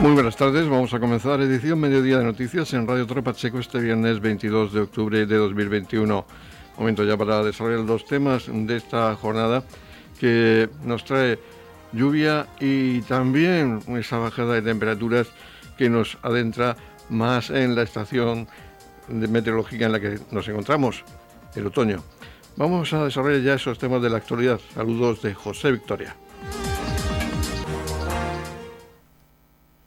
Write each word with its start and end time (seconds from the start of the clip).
Muy 0.00 0.12
buenas 0.12 0.36
tardes, 0.36 0.68
vamos 0.68 0.92
a 0.92 1.00
comenzar 1.00 1.40
edición 1.40 1.78
Mediodía 1.78 2.18
de 2.18 2.24
Noticias 2.24 2.74
en 2.74 2.86
Radio 2.86 3.06
Torre 3.06 3.22
Pacheco 3.22 3.58
este 3.58 3.78
viernes 3.78 4.20
22 4.20 4.72
de 4.72 4.80
octubre 4.80 5.24
de 5.24 5.36
2021. 5.36 6.26
Momento 6.78 7.04
ya 7.04 7.16
para 7.16 7.42
desarrollar 7.42 7.86
los 7.86 8.04
temas 8.04 8.44
de 8.48 8.76
esta 8.76 9.14
jornada 9.16 9.64
que 10.18 10.68
nos 10.84 11.04
trae 11.04 11.38
lluvia 11.92 12.46
y 12.60 13.00
también 13.02 13.80
esa 13.96 14.18
bajada 14.18 14.54
de 14.54 14.62
temperaturas 14.62 15.28
que 15.78 15.88
nos 15.88 16.18
adentra 16.22 16.76
más 17.08 17.50
en 17.50 17.74
la 17.74 17.82
estación 17.82 18.48
meteorológica 19.08 19.86
en 19.86 19.92
la 19.92 20.00
que 20.00 20.18
nos 20.30 20.46
encontramos, 20.48 21.04
el 21.54 21.66
otoño. 21.66 22.02
Vamos 22.56 22.92
a 22.92 23.04
desarrollar 23.04 23.42
ya 23.42 23.54
esos 23.54 23.78
temas 23.78 24.02
de 24.02 24.10
la 24.10 24.18
actualidad. 24.18 24.60
Saludos 24.74 25.22
de 25.22 25.34
José 25.34 25.72
Victoria. 25.72 26.16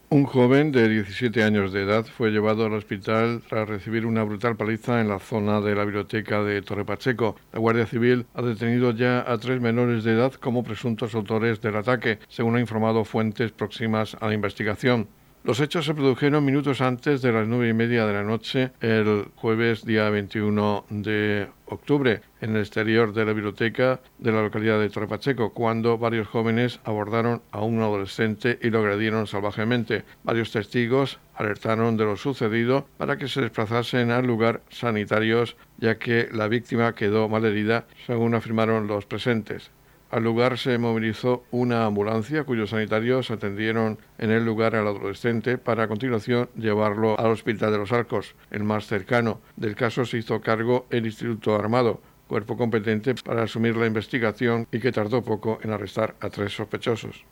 Un 0.09 0.23
joven 0.23 0.71
de 0.71 0.87
17 0.87 1.43
años 1.43 1.73
de 1.73 1.81
edad 1.83 2.05
fue 2.05 2.31
llevado 2.31 2.65
al 2.65 2.71
hospital 2.71 3.41
tras 3.49 3.67
recibir 3.67 4.05
una 4.05 4.23
brutal 4.23 4.55
paliza 4.55 5.01
en 5.01 5.09
la 5.09 5.19
zona 5.19 5.59
de 5.59 5.75
la 5.75 5.83
biblioteca 5.83 6.43
de 6.43 6.61
Torre 6.61 6.85
Pacheco. 6.85 7.35
La 7.51 7.59
Guardia 7.59 7.85
Civil 7.85 8.25
ha 8.33 8.41
detenido 8.41 8.91
ya 8.91 9.29
a 9.29 9.37
tres 9.37 9.59
menores 9.59 10.05
de 10.05 10.13
edad 10.13 10.31
como 10.31 10.63
presuntos 10.63 11.13
autores 11.13 11.59
del 11.59 11.75
ataque, 11.75 12.19
según 12.29 12.55
han 12.55 12.61
informado 12.61 13.03
fuentes 13.03 13.51
próximas 13.51 14.15
a 14.21 14.27
la 14.27 14.33
investigación. 14.33 15.09
Los 15.47 15.61
hechos 15.61 15.85
se 15.85 15.93
produjeron 15.93 16.43
minutos 16.43 16.81
antes 16.81 17.21
de 17.21 17.31
las 17.31 17.47
nueve 17.47 17.69
y 17.69 17.73
media 17.73 18.05
de 18.05 18.11
la 18.11 18.23
noche, 18.23 18.71
el 18.81 19.27
jueves 19.37 19.85
día 19.85 20.09
21 20.09 20.83
de 20.89 21.47
octubre, 21.67 22.19
en 22.41 22.53
el 22.53 22.57
exterior 22.57 23.13
de 23.13 23.23
la 23.23 23.31
biblioteca 23.31 24.01
de 24.17 24.33
la 24.33 24.41
localidad 24.41 24.77
de 24.77 24.89
Torrepacheco, 24.89 25.53
cuando 25.53 25.97
varios 25.97 26.27
jóvenes 26.27 26.81
abordaron 26.83 27.41
a 27.51 27.61
un 27.61 27.79
adolescente 27.79 28.59
y 28.61 28.71
lo 28.71 28.79
agredieron 28.79 29.25
salvajemente. 29.25 30.03
Varios 30.25 30.51
testigos 30.51 31.17
alertaron 31.33 31.95
de 31.95 32.03
lo 32.03 32.17
sucedido 32.17 32.85
para 32.97 33.17
que 33.17 33.29
se 33.29 33.39
desplazasen 33.39 34.11
al 34.11 34.27
lugar 34.27 34.63
sanitarios, 34.67 35.55
ya 35.77 35.97
que 35.97 36.27
la 36.29 36.49
víctima 36.49 36.93
quedó 36.93 37.29
malherida, 37.29 37.85
según 38.05 38.35
afirmaron 38.35 38.87
los 38.87 39.05
presentes. 39.05 39.71
Al 40.09 40.23
lugar 40.23 40.57
se 40.57 40.77
movilizó 40.77 41.43
una 41.51 41.85
ambulancia 41.85 42.45
cuyos 42.45 42.69
sanitarios 42.69 43.29
atendieron 43.29 43.99
en 44.17 44.31
el 44.31 44.45
lugar 44.45 44.75
al 44.75 44.87
adolescente 44.87 45.57
para 45.57 45.83
a 45.83 45.87
continuación 45.89 46.49
llevarlo 46.55 47.19
al 47.19 47.31
Hospital 47.31 47.71
de 47.71 47.77
los 47.77 47.91
Arcos, 47.91 48.33
el 48.49 48.63
más 48.63 48.87
cercano. 48.87 49.41
Del 49.57 49.75
caso 49.75 50.05
se 50.05 50.19
hizo 50.19 50.39
cargo 50.39 50.87
el 50.91 51.05
Instituto 51.05 51.55
Armado, 51.55 52.01
cuerpo 52.27 52.55
competente 52.55 53.15
para 53.15 53.43
asumir 53.43 53.75
la 53.75 53.85
investigación 53.85 54.65
y 54.71 54.79
que 54.79 54.93
tardó 54.93 55.21
poco 55.23 55.59
en 55.61 55.71
arrestar 55.71 56.15
a 56.21 56.29
tres 56.29 56.53
sospechosos. 56.53 57.25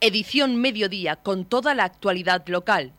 Edición 0.00 0.60
Mediodía 0.60 1.16
con 1.16 1.44
toda 1.44 1.74
la 1.74 1.84
actualidad 1.84 2.46
local. 2.46 2.92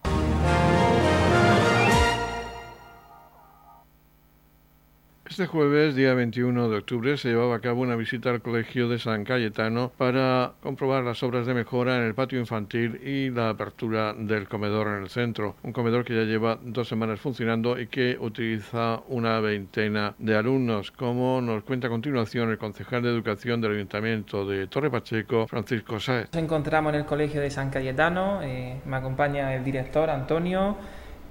Este 5.40 5.48
jueves, 5.48 5.96
día 5.96 6.14
21 6.16 6.68
de 6.68 6.78
octubre, 6.80 7.16
se 7.16 7.30
llevaba 7.30 7.56
a 7.56 7.60
cabo 7.62 7.80
una 7.80 7.96
visita 7.96 8.30
al 8.30 8.42
Colegio 8.42 8.90
de 8.90 9.00
San 9.00 9.24
Cayetano 9.24 9.90
para 9.96 10.52
comprobar 10.62 11.06
las 11.06 11.24
obras 11.24 11.48
de 11.48 11.54
mejora 11.54 11.96
en 11.96 12.04
el 12.04 12.14
patio 12.14 12.42
infantil 12.42 13.00
y 13.06 13.30
la 13.30 13.52
apertura 13.52 14.14
del 14.14 14.50
comedor 14.50 14.88
en 14.88 15.04
el 15.04 15.10
centro. 15.10 15.56
Un 15.64 15.72
comedor 15.72 16.04
que 16.04 16.14
ya 16.14 16.24
lleva 16.24 16.60
dos 16.62 16.90
semanas 16.90 17.22
funcionando 17.22 17.80
y 17.80 17.88
que 17.88 18.18
utiliza 18.20 19.00
una 19.08 19.40
veintena 19.40 20.14
de 20.18 20.36
alumnos, 20.36 20.92
como 20.92 21.40
nos 21.40 21.64
cuenta 21.64 21.88
a 21.88 21.90
continuación 21.90 22.50
el 22.50 22.58
concejal 22.58 23.02
de 23.02 23.10
Educación 23.10 23.62
del 23.62 23.76
Ayuntamiento 23.76 24.46
de 24.46 24.68
Torre 24.68 24.92
Pacheco, 24.92 25.48
Francisco 25.48 26.02
Sáez. 26.02 26.28
Nos 26.34 26.44
encontramos 26.44 26.94
en 26.94 27.00
el 27.00 27.06
Colegio 27.06 27.40
de 27.40 27.50
San 27.50 27.70
Cayetano, 27.70 28.42
eh, 28.44 28.82
me 28.86 28.98
acompaña 28.98 29.56
el 29.56 29.64
director 29.64 30.10
Antonio 30.10 30.76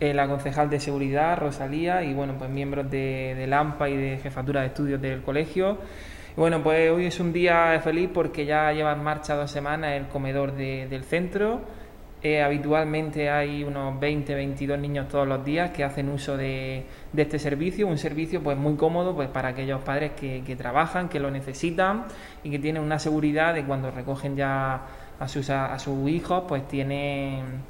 eh, 0.01 0.15
la 0.15 0.29
concejal 0.29 0.71
de 0.71 0.79
seguridad, 0.79 1.37
Rosalía, 1.39 2.05
y 2.05 2.15
bueno, 2.15 2.35
pues 2.39 2.49
miembros 2.51 2.89
de, 2.91 3.35
de 3.37 3.55
AMPA 3.55 3.89
y 3.89 3.97
de 3.97 4.19
jefatura 4.19 4.61
de 4.61 4.69
estudios 4.69 5.01
del 5.03 5.23
colegio. 5.23 5.79
bueno, 6.37 6.63
pues 6.63 6.91
hoy 6.91 7.07
es 7.07 7.19
un 7.19 7.33
día 7.33 7.81
feliz 7.83 8.09
porque 8.15 8.47
ya 8.47 8.73
lleva 8.73 8.93
en 8.93 9.03
marcha 9.03 9.35
dos 9.35 9.51
semanas 9.51 9.93
el 9.95 10.07
comedor 10.07 10.53
del 10.55 11.03
centro. 11.05 11.63
Eh, 12.23 12.43
habitualmente 12.43 13.31
hay 13.31 13.63
unos 13.63 13.99
20, 13.99 14.35
22 14.35 14.79
niños 14.79 15.09
todos 15.09 15.27
los 15.27 15.45
días 15.45 15.71
que 15.71 15.85
hacen 15.85 16.09
uso 16.09 16.37
de, 16.37 16.85
este 17.17 17.39
servicio, 17.39 17.87
un 17.87 17.99
servicio 17.99 18.43
pues 18.43 18.57
muy 18.57 18.75
cómodo 18.75 19.15
pues 19.15 19.29
para 19.29 19.49
aquellos 19.49 19.81
padres 19.83 20.13
que, 20.13 20.57
trabajan, 20.57 21.09
que 21.09 21.21
lo 21.21 21.31
necesitan 21.31 22.07
y 22.43 22.51
que 22.51 22.59
tienen 22.59 22.83
una 22.83 22.99
seguridad 22.99 23.55
de 23.55 23.65
cuando 23.65 23.91
recogen 23.93 24.37
ya 24.37 24.81
a 25.19 25.29
sus, 25.29 25.51
a 25.51 25.79
sus 25.79 26.09
hijos, 26.09 26.45
pues 26.49 26.67
tienen 26.67 27.63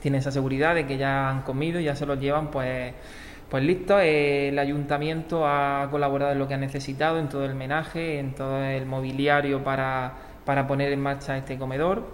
tiene 0.00 0.18
esa 0.18 0.30
seguridad 0.30 0.74
de 0.74 0.86
que 0.86 0.96
ya 0.96 1.28
han 1.28 1.42
comido 1.42 1.80
y 1.80 1.84
ya 1.84 1.96
se 1.96 2.06
los 2.06 2.18
llevan 2.20 2.50
pues 2.50 2.94
pues 3.48 3.62
listo, 3.64 3.98
el 3.98 4.58
ayuntamiento 4.58 5.46
ha 5.46 5.88
colaborado 5.90 6.32
en 6.32 6.38
lo 6.38 6.46
que 6.46 6.54
ha 6.54 6.58
necesitado, 6.58 7.18
en 7.18 7.30
todo 7.30 7.46
el 7.46 7.54
menaje, 7.54 8.18
en 8.18 8.34
todo 8.34 8.62
el 8.62 8.84
mobiliario 8.84 9.64
para, 9.64 10.12
poner 10.68 10.92
en 10.92 11.00
marcha 11.00 11.38
este 11.38 11.56
comedor. 11.56 12.06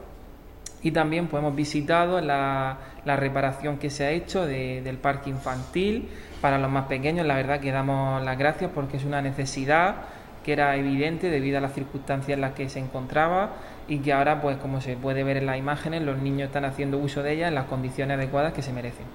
Y 0.83 0.93
también 0.93 1.27
pues, 1.27 1.43
hemos 1.43 1.57
visitado 1.57 2.21
la, 2.21 2.79
reparación 3.05 3.79
que 3.79 3.91
se 3.91 4.05
ha 4.05 4.11
hecho 4.11 4.47
del 4.47 4.97
parque 4.99 5.31
infantil 5.31 6.09
para 6.41 6.57
los 6.57 6.71
más 6.71 6.87
pequeños. 6.87 7.27
La 7.27 7.35
verdad 7.35 7.59
que 7.59 7.73
damos 7.73 8.23
las 8.23 8.39
gracias 8.39 8.71
porque 8.73 8.99
es 8.99 9.05
una 9.05 9.21
necesidad 9.21 9.97
que 10.45 10.53
era 10.53 10.77
evidente 10.77 11.31
debido 11.31 11.59
a 11.59 11.61
las 11.61 11.73
circunstancias 11.73 12.37
en 12.37 12.43
las 12.43 12.53
que 12.53 12.69
se 12.69 12.79
encontraba 12.79 13.55
y 13.89 13.99
que 13.99 14.13
ahora, 14.13 14.41
pues 14.41 14.57
como 14.59 14.81
se 14.81 14.97
puede 14.97 15.25
ver 15.25 15.37
en 15.37 15.47
las 15.47 15.59
imágenes, 15.59 16.03
los 16.03 16.19
niños 16.19 16.47
están 16.47 16.65
haciendo 16.65 16.99
uso 16.99 17.23
de 17.23 17.33
ellas 17.33 17.49
en 17.49 17.55
las 17.55 17.67
condiciones 17.67 18.17
adecuadas 18.17 18.53
que 18.53 18.63
se 18.63 18.73
merecen. 18.73 19.07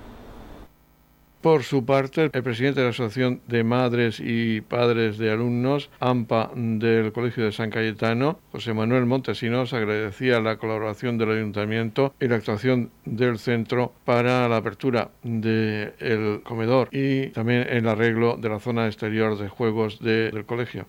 Por 1.41 1.63
su 1.63 1.85
parte, 1.85 2.29
el 2.33 2.43
presidente 2.43 2.81
de 2.81 2.87
la 2.87 2.89
Asociación 2.89 3.39
de 3.47 3.63
Madres 3.63 4.19
y 4.19 4.59
Padres 4.59 5.17
de 5.17 5.31
Alumnos, 5.31 5.89
AMPA, 6.01 6.51
del 6.53 7.13
Colegio 7.13 7.45
de 7.45 7.53
San 7.53 7.69
Cayetano, 7.69 8.39
José 8.51 8.73
Manuel 8.73 9.05
Montesinos, 9.05 9.71
agradecía 9.71 10.41
la 10.41 10.57
colaboración 10.57 11.17
del 11.17 11.31
Ayuntamiento 11.31 12.13
y 12.19 12.27
la 12.27 12.35
actuación 12.35 12.91
del 13.05 13.39
centro 13.39 13.93
para 14.03 14.49
la 14.49 14.57
apertura 14.57 15.11
del 15.23 16.41
comedor 16.43 16.89
y 16.91 17.27
también 17.27 17.65
el 17.69 17.87
arreglo 17.87 18.35
de 18.35 18.49
la 18.49 18.59
zona 18.59 18.87
exterior 18.87 19.37
de 19.37 19.47
juegos 19.47 20.01
del 20.01 20.43
colegio. 20.45 20.87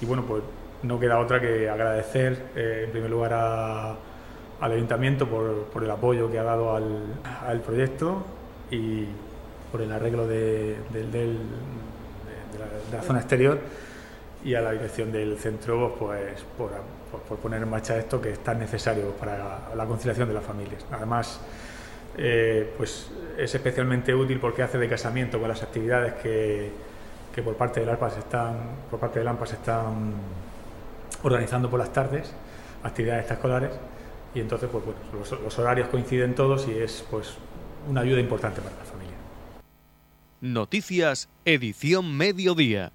Y 0.00 0.06
bueno, 0.06 0.24
pues 0.26 0.42
no 0.82 0.98
queda 0.98 1.18
otra 1.18 1.40
que 1.40 1.68
agradecer 1.68 2.38
eh, 2.56 2.82
en 2.84 2.90
primer 2.90 3.10
lugar 3.10 3.32
al 3.34 4.72
ayuntamiento 4.72 5.26
por, 5.26 5.82
el 5.82 5.90
apoyo 5.90 6.30
que 6.30 6.38
ha 6.38 6.42
dado 6.42 6.74
al, 6.74 7.60
proyecto 7.60 8.22
y 8.70 9.06
por 9.70 9.82
el 9.82 9.92
arreglo 9.92 10.26
de, 10.26 10.76
la, 12.92 13.02
zona 13.02 13.20
exterior 13.20 13.58
y 14.44 14.54
a 14.54 14.60
la 14.60 14.72
dirección 14.72 15.12
del 15.12 15.38
centro 15.38 15.94
pues, 15.98 16.44
por, 16.56 16.70
poner 17.38 17.62
en 17.62 17.68
marcha 17.68 17.96
esto 17.96 18.20
que 18.20 18.32
es 18.32 18.38
tan 18.40 18.58
necesario 18.58 19.10
para 19.12 19.74
la 19.74 19.84
conciliación 19.86 20.28
de 20.28 20.34
las 20.34 20.44
familias. 20.44 20.84
Además, 20.90 21.40
eh, 22.16 22.72
pues 22.76 23.10
es 23.38 23.54
especialmente 23.54 24.14
útil 24.14 24.40
porque 24.40 24.62
hace 24.62 24.78
de 24.78 24.88
casamiento 24.88 25.38
con 25.38 25.48
las 25.48 25.62
actividades 25.62 26.14
que, 26.14 26.70
por 27.42 27.54
parte 27.54 27.80
del 27.80 27.88
AMPA 27.88 28.10
se 28.10 28.18
están, 28.18 28.56
por 28.90 29.00
parte 29.00 29.20
están 29.20 30.12
organizando 31.22 31.70
por 31.70 31.78
las 31.78 31.92
tardes 31.92 32.32
actividades 32.82 33.20
extraescolares 33.20 33.72
y 34.34 34.40
entonces 34.40 34.68
pues, 34.70 34.84
los, 35.42 35.58
horarios 35.58 35.88
coinciden 35.88 36.34
todos 36.34 36.68
y 36.68 36.72
es 36.72 37.04
pues 37.10 37.34
una 37.88 38.02
ayuda 38.02 38.20
importante 38.20 38.60
para 38.60 38.76
la 38.76 38.84
familia. 38.84 39.14
Noticias, 40.40 41.28
edición 41.44 42.16
mediodía. 42.16 42.92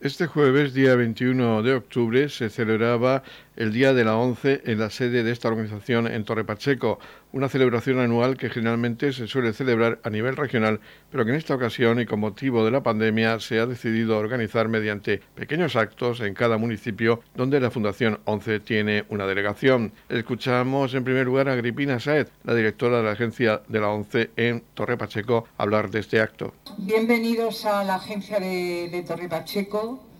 Este 0.00 0.26
jueves, 0.26 0.74
día 0.74 0.96
21 0.96 1.62
de 1.62 1.74
octubre, 1.74 2.28
se 2.28 2.50
celebraba 2.50 3.22
el 3.56 3.72
Día 3.72 3.92
de 3.92 4.04
la 4.04 4.16
ONCE 4.16 4.62
en 4.64 4.78
la 4.78 4.90
sede 4.90 5.22
de 5.22 5.30
esta 5.30 5.48
organización 5.48 6.06
en 6.06 6.24
Torre 6.24 6.44
Pacheco, 6.44 6.98
una 7.32 7.48
celebración 7.48 7.98
anual 7.98 8.36
que 8.36 8.50
generalmente 8.50 9.12
se 9.12 9.26
suele 9.26 9.52
celebrar 9.52 10.00
a 10.02 10.10
nivel 10.10 10.36
regional, 10.36 10.80
pero 11.10 11.24
que 11.24 11.30
en 11.30 11.36
esta 11.36 11.54
ocasión 11.54 12.00
y 12.00 12.06
con 12.06 12.20
motivo 12.20 12.64
de 12.64 12.70
la 12.70 12.82
pandemia 12.82 13.40
se 13.40 13.58
ha 13.58 13.66
decidido 13.66 14.18
organizar 14.18 14.68
mediante 14.68 15.20
pequeños 15.34 15.76
actos 15.76 16.20
en 16.20 16.34
cada 16.34 16.56
municipio 16.58 17.22
donde 17.34 17.60
la 17.60 17.70
Fundación 17.70 18.20
ONCE 18.24 18.60
tiene 18.60 19.04
una 19.08 19.26
delegación. 19.26 19.92
Escuchamos 20.08 20.94
en 20.94 21.04
primer 21.04 21.26
lugar 21.26 21.48
a 21.48 21.52
Agripina 21.52 22.00
Saez, 22.00 22.30
la 22.44 22.54
directora 22.54 22.98
de 22.98 23.04
la 23.04 23.12
agencia 23.12 23.62
de 23.68 23.80
la 23.80 23.88
ONCE 23.88 24.30
en 24.36 24.62
Torre 24.74 24.96
Pacheco, 24.96 25.48
hablar 25.58 25.90
de 25.90 26.00
este 26.00 26.20
acto. 26.20 26.54
Bienvenidos 26.78 27.64
a 27.64 27.84
la 27.84 27.96
agencia 27.96 28.38
de 28.40 29.04
Torre 29.06 29.28
Pacheco 29.28 30.11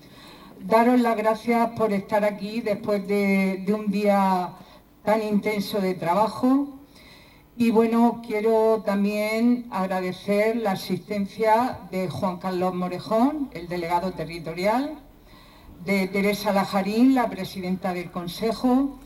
daros 0.65 1.01
las 1.01 1.17
gracias 1.17 1.71
por 1.71 1.93
estar 1.93 2.25
aquí 2.25 2.61
después 2.61 3.07
de, 3.07 3.65
un 3.75 3.91
día 3.91 4.51
tan 5.05 5.23
intenso 5.23 5.81
de 5.81 5.95
trabajo. 5.95 6.79
Y 7.57 7.71
bueno, 7.71 8.23
quiero 8.27 8.83
también 8.85 9.67
agradecer 9.71 10.57
la 10.57 10.73
asistencia 10.73 11.81
de 11.91 12.09
Juan 12.09 12.39
Carlos 12.39 12.75
Morejón, 12.75 13.51
el 13.53 13.69
delegado 13.69 14.13
territorial, 14.13 14.99
de 15.85 16.07
Teresa 16.09 16.53
Lajarín, 16.53 17.15
la 17.15 17.29
presidenta 17.29 17.93
del 17.93 18.11
Consejo, 18.11 18.99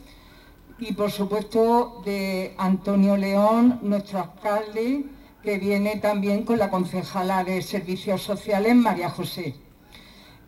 y 0.79 0.93
por 0.93 1.11
supuesto 1.11 2.01
de 2.05 2.53
Antonio 2.57 3.17
León, 3.17 3.79
nuestro 3.81 4.19
alcalde, 4.19 5.05
que 5.43 5.57
viene 5.57 5.97
también 5.97 6.43
con 6.43 6.59
la 6.59 6.69
concejala 6.69 7.43
de 7.43 7.61
Servicios 7.61 8.21
Sociales, 8.21 8.75
María 8.75 9.09
José. 9.09 9.66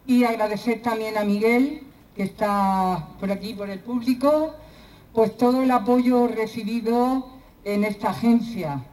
Y 0.09 0.23
agradecer 0.23 0.81
también 0.81 1.19
a 1.19 1.23
Miguel, 1.23 1.83
que 2.15 2.23
está 2.23 3.09
por 3.19 3.31
aquí, 3.31 3.53
por 3.53 3.69
el 3.69 3.79
público, 3.79 4.55
pues 5.13 5.37
todo 5.37 5.61
el 5.61 5.69
apoyo 5.69 6.25
recibido 6.25 7.27
en 7.63 7.83
esta 7.83 8.09
agencia. 8.09 8.83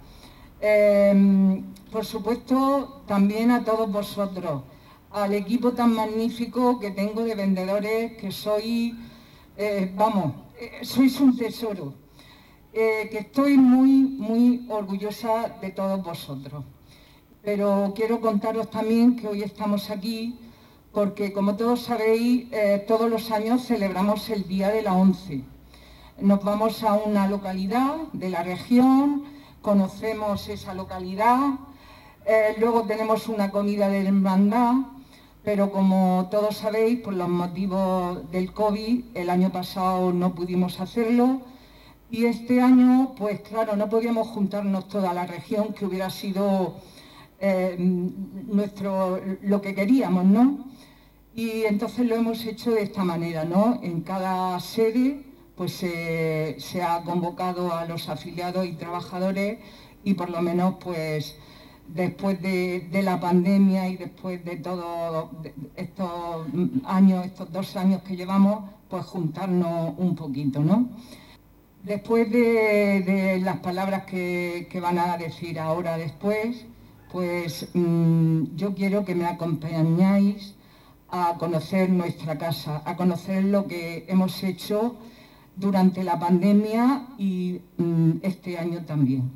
Em, 0.60 1.72
por 1.90 2.04
supuesto, 2.04 3.00
también 3.06 3.50
a 3.50 3.64
todos 3.64 3.90
vosotros, 3.90 4.64
al 5.10 5.32
equipo 5.32 5.72
tan 5.72 5.94
magnífico 5.94 6.78
que 6.78 6.90
tengo 6.90 7.24
de 7.24 7.34
vendedores, 7.34 8.12
que 8.18 8.30
soy, 8.30 8.94
eh, 9.56 9.90
vamos, 9.96 10.34
eh, 10.60 10.84
sois 10.84 11.18
un 11.18 11.34
tesoro, 11.34 11.94
eh, 12.74 13.08
que 13.10 13.20
estoy 13.20 13.56
muy, 13.56 14.02
muy 14.02 14.66
orgullosa 14.68 15.48
de 15.62 15.70
todos 15.70 16.04
vosotros. 16.04 16.62
Pero 17.42 17.94
quiero 17.96 18.20
contaros 18.20 18.70
también 18.70 19.16
que 19.16 19.28
hoy 19.28 19.42
estamos 19.42 19.88
aquí 19.88 20.38
porque, 20.96 21.30
como 21.30 21.56
todos 21.56 21.82
sabéis, 21.82 22.46
todos 22.88 23.10
los 23.10 23.30
años 23.30 23.66
celebramos 23.66 24.30
el 24.30 24.48
Día 24.48 24.70
de 24.70 24.80
la 24.80 24.94
Once. 24.94 25.42
Nos 26.18 26.42
vamos 26.42 26.82
a 26.84 26.94
una 26.94 27.28
localidad 27.28 27.96
de 28.14 28.30
la 28.30 28.42
región, 28.42 29.24
conocemos 29.60 30.48
esa 30.48 30.72
localidad, 30.72 31.50
luego 32.58 32.84
tenemos 32.84 33.28
una 33.28 33.50
comida 33.50 33.90
de 33.90 34.06
hermandad 34.06 34.72
pero 35.44 35.70
como 35.70 36.28
todos 36.30 36.56
sabéis, 36.56 37.00
por 37.00 37.12
los 37.12 37.28
motivos 37.28 38.30
del 38.32 38.52
COVID, 38.52 39.04
el 39.14 39.28
año 39.28 39.52
pasado 39.52 40.14
no 40.14 40.34
pudimos 40.34 40.80
hacerlo 40.80 41.42
y 42.10 42.24
este 42.24 42.62
año, 42.62 43.12
pues 43.18 43.42
claro, 43.42 43.76
no 43.76 43.90
podíamos 43.90 44.28
juntarnos 44.28 44.88
toda 44.88 45.12
la 45.12 45.26
región, 45.26 45.74
que 45.74 45.84
hubiera 45.84 46.08
sido 46.08 46.76
eh, 47.38 47.76
nuestro, 47.78 49.20
lo 49.42 49.60
que 49.60 49.74
queríamos, 49.74 50.24
¿no? 50.24 50.74
Y 51.36 51.64
entonces 51.64 52.06
lo 52.06 52.16
hemos 52.16 52.46
hecho 52.46 52.70
de 52.70 52.82
esta 52.82 53.04
manera, 53.04 53.44
¿no? 53.44 53.78
En 53.82 54.00
cada 54.00 54.58
sede 54.58 55.22
pues 55.54 55.72
se 55.72 56.82
ha 56.82 57.02
convocado 57.02 57.74
a 57.74 57.84
los 57.84 58.08
afiliados 58.08 58.66
y 58.66 58.72
trabajadores 58.72 59.58
y 60.02 60.14
por 60.14 60.30
lo 60.30 60.40
menos 60.40 60.76
pues 60.82 61.36
después 61.88 62.40
de, 62.40 62.88
la 63.02 63.20
pandemia 63.20 63.86
y 63.88 63.98
después 63.98 64.42
de 64.46 64.56
todos 64.56 65.28
estos 65.76 66.46
años, 66.84 67.26
estos 67.26 67.52
dos 67.52 67.76
años 67.76 68.02
que 68.02 68.16
llevamos, 68.16 68.70
pues 68.88 69.04
juntarnos 69.04 69.92
un 69.98 70.16
poquito, 70.16 70.60
¿no? 70.60 70.88
Después 71.82 72.30
de, 72.32 73.38
las 73.42 73.58
palabras 73.58 74.04
que, 74.06 74.68
van 74.82 74.98
a 74.98 75.18
decir 75.18 75.60
ahora 75.60 75.98
después, 75.98 76.64
pues 77.12 77.68
mm, 77.74 78.56
yo 78.56 78.74
quiero 78.74 79.04
que 79.04 79.14
me 79.14 79.26
acompañáis 79.26 80.55
a 81.10 81.36
conocer 81.38 81.90
nuestra 81.90 82.38
casa, 82.38 82.82
a 82.84 82.96
conocer 82.96 83.44
lo 83.44 83.66
que 83.66 84.04
hemos 84.08 84.42
hecho 84.42 84.96
durante 85.56 86.04
la 86.04 86.18
pandemia 86.18 87.06
y 87.18 87.60
mm, 87.78 88.18
este 88.22 88.58
año 88.58 88.84
también. 88.84 89.30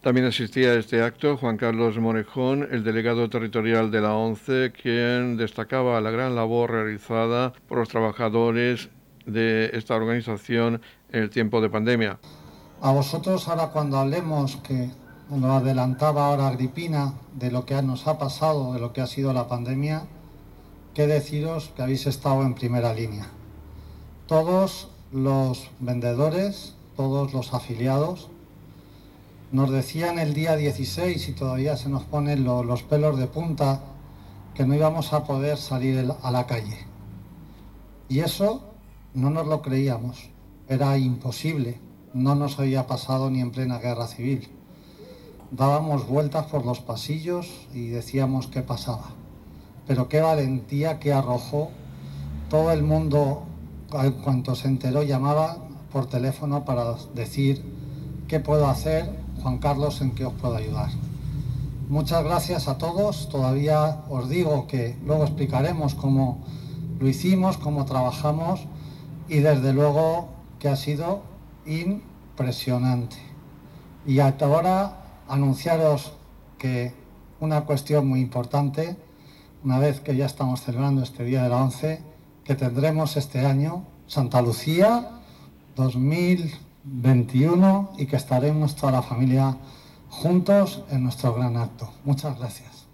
También 0.00 0.26
asistía 0.26 0.70
a 0.70 0.74
este 0.74 1.02
acto 1.02 1.36
Juan 1.36 1.56
Carlos 1.56 1.98
Morejón, 1.98 2.68
el 2.70 2.84
delegado 2.84 3.28
territorial 3.28 3.90
de 3.90 4.00
la 4.00 4.14
ONCE, 4.14 4.70
quien 4.70 5.36
destacaba 5.36 6.00
la 6.00 6.12
gran 6.12 6.36
labor 6.36 6.70
realizada 6.70 7.52
por 7.68 7.78
los 7.78 7.88
trabajadores 7.88 8.88
de 9.26 9.70
esta 9.74 9.96
organización 9.96 10.80
en 11.10 11.24
el 11.24 11.30
tiempo 11.30 11.60
de 11.60 11.70
pandemia. 11.70 12.18
A 12.80 12.92
vosotros 12.92 13.48
ahora 13.48 13.68
cuando 13.68 13.98
hablemos, 13.98 14.56
que 14.56 14.90
nos 15.28 15.62
adelantaba 15.62 16.28
ahora 16.28 16.46
Agripina, 16.46 17.14
de 17.34 17.50
lo 17.50 17.66
que 17.66 17.82
nos 17.82 18.06
ha 18.06 18.16
pasado, 18.16 18.74
de 18.74 18.80
lo 18.80 18.92
que 18.92 19.00
ha 19.00 19.06
sido 19.08 19.32
la 19.32 19.48
pandemia, 19.48 20.04
qué 20.96 21.06
deciros 21.06 21.72
que 21.76 21.82
habéis 21.82 22.06
estado 22.06 22.40
en 22.40 22.54
primera 22.54 22.94
línea. 22.94 23.28
Todos 24.26 24.88
los 25.12 25.68
vendedores, 25.78 26.74
todos 26.96 27.34
los 27.34 27.52
afiliados, 27.52 28.30
nos 29.52 29.70
decían 29.70 30.18
el 30.18 30.32
día 30.32 30.56
16 30.56 31.28
y 31.28 31.32
todavía 31.32 31.76
se 31.76 31.90
nos 31.90 32.04
ponen 32.04 32.44
los 32.44 32.82
pelos 32.82 33.18
de 33.18 33.26
punta 33.26 33.82
que 34.54 34.64
no 34.64 34.74
íbamos 34.74 35.12
a 35.12 35.24
poder 35.24 35.58
salir 35.58 36.10
a 36.22 36.30
la 36.30 36.46
calle. 36.46 36.78
Y 38.08 38.20
eso 38.20 38.62
no 39.12 39.28
nos 39.28 39.46
lo 39.46 39.60
creíamos, 39.60 40.30
era 40.66 40.96
imposible, 40.96 41.78
no 42.14 42.34
nos 42.36 42.58
había 42.58 42.86
pasado 42.86 43.28
ni 43.28 43.42
en 43.42 43.50
plena 43.50 43.80
guerra 43.80 44.06
civil. 44.06 44.48
Dábamos 45.50 46.08
vueltas 46.08 46.46
por 46.46 46.64
los 46.64 46.80
pasillos 46.80 47.68
y 47.74 47.88
decíamos 47.88 48.46
qué 48.46 48.62
pasaba. 48.62 49.25
Pero 49.86 50.08
qué 50.08 50.20
valentía 50.20 50.98
que 50.98 51.12
arrojó 51.12 51.70
todo 52.50 52.72
el 52.72 52.82
mundo, 52.82 53.44
cuanto 54.22 54.54
se 54.54 54.68
enteró, 54.68 55.02
llamaba 55.02 55.58
por 55.92 56.06
teléfono 56.06 56.64
para 56.64 56.94
decir 57.14 57.64
qué 58.28 58.40
puedo 58.40 58.68
hacer 58.68 59.10
Juan 59.42 59.58
Carlos, 59.58 60.00
en 60.00 60.12
qué 60.12 60.24
os 60.24 60.32
puedo 60.34 60.56
ayudar. 60.56 60.90
Muchas 61.88 62.24
gracias 62.24 62.66
a 62.66 62.78
todos. 62.78 63.28
Todavía 63.28 64.02
os 64.10 64.28
digo 64.28 64.66
que 64.66 64.96
luego 65.04 65.22
explicaremos 65.22 65.94
cómo 65.94 66.44
lo 66.98 67.08
hicimos, 67.08 67.58
cómo 67.58 67.84
trabajamos 67.84 68.66
y 69.28 69.38
desde 69.38 69.72
luego 69.72 70.28
que 70.58 70.68
ha 70.68 70.76
sido 70.76 71.22
impresionante. 71.64 73.16
Y 74.04 74.18
hasta 74.18 74.46
ahora 74.46 74.96
anunciaros 75.28 76.12
que 76.58 76.92
una 77.38 77.62
cuestión 77.62 78.08
muy 78.08 78.20
importante, 78.20 78.96
una 79.66 79.80
vez 79.80 80.00
que 80.00 80.14
ya 80.14 80.26
estamos 80.26 80.62
celebrando 80.62 81.02
este 81.02 81.24
Día 81.24 81.42
de 81.42 81.48
la 81.48 81.56
Once, 81.56 82.00
que 82.44 82.54
tendremos 82.54 83.16
este 83.16 83.44
año 83.44 83.84
Santa 84.06 84.40
Lucía 84.40 85.10
2000 85.74 86.66
21 86.88 87.94
y 87.98 88.06
que 88.06 88.14
estaremos 88.14 88.76
toda 88.76 88.92
la 88.92 89.02
familia 89.02 89.56
juntos 90.08 90.84
en 90.88 91.02
nuestro 91.02 91.34
gran 91.34 91.56
acto. 91.56 91.92
Muchas 92.04 92.38
gracias. 92.38 92.86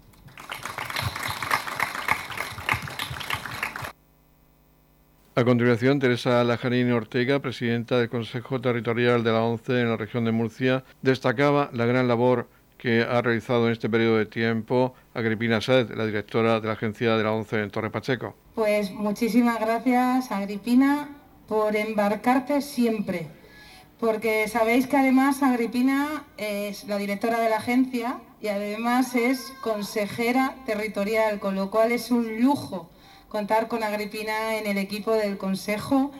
A 5.35 5.43
continuación, 5.43 5.99
Teresa 5.99 6.43
Lajarín 6.43 6.91
Ortega, 6.91 7.39
presidenta 7.39 7.99
del 7.99 8.09
Consejo 8.09 8.61
Territorial 8.61 9.23
de 9.23 9.31
la 9.31 9.43
ONCE 9.43 9.81
en 9.81 9.89
la 9.89 9.97
región 9.97 10.25
de 10.25 10.31
Murcia, 10.31 10.83
destacaba 11.03 11.69
la 11.71 11.85
gran 11.85 12.07
labor 12.07 12.47
que 12.83 13.01
ha 13.01 13.21
realizado 13.21 13.67
en 13.67 13.71
este 13.71 13.89
periodo 13.89 14.17
de 14.17 14.25
tiempo 14.25 14.93
Agripina 15.13 15.61
Saez, 15.61 15.89
la 15.91 16.05
directora 16.05 16.59
de 16.59 16.67
la 16.67 16.73
agencia 16.73 17.15
de 17.15 17.23
la 17.23 17.31
ONCE 17.31 17.63
en 17.63 17.71
Torre 17.71 17.89
Pacheco. 17.89 18.35
Pues 18.55 18.91
muchísimas 18.91 19.57
gracias, 19.57 20.29
Agripina, 20.33 21.07
por 21.47 21.77
embarcarte 21.77 22.61
siempre 22.61 23.29
porque 24.01 24.49
sabéis 24.49 24.87
que 24.87 24.97
además 24.97 25.41
Agripina 25.43 26.25
es 26.35 26.83
la 26.89 26.97
directora 26.97 27.39
de 27.39 27.49
la 27.49 27.55
agencia 27.55 28.19
y 28.41 28.49
además 28.49 29.15
es 29.15 29.53
consejera 29.61 30.55
territorial, 30.65 31.39
con 31.39 31.55
lo 31.55 31.71
cual 31.71 31.93
es 31.93 32.11
un 32.11 32.41
lujo 32.41 32.89
contar 33.29 33.69
con 33.69 33.81
Agripina 33.81 34.57
en 34.57 34.67
el 34.67 34.77
equipo 34.77 35.13
del 35.13 35.37
Consejo 35.37 36.11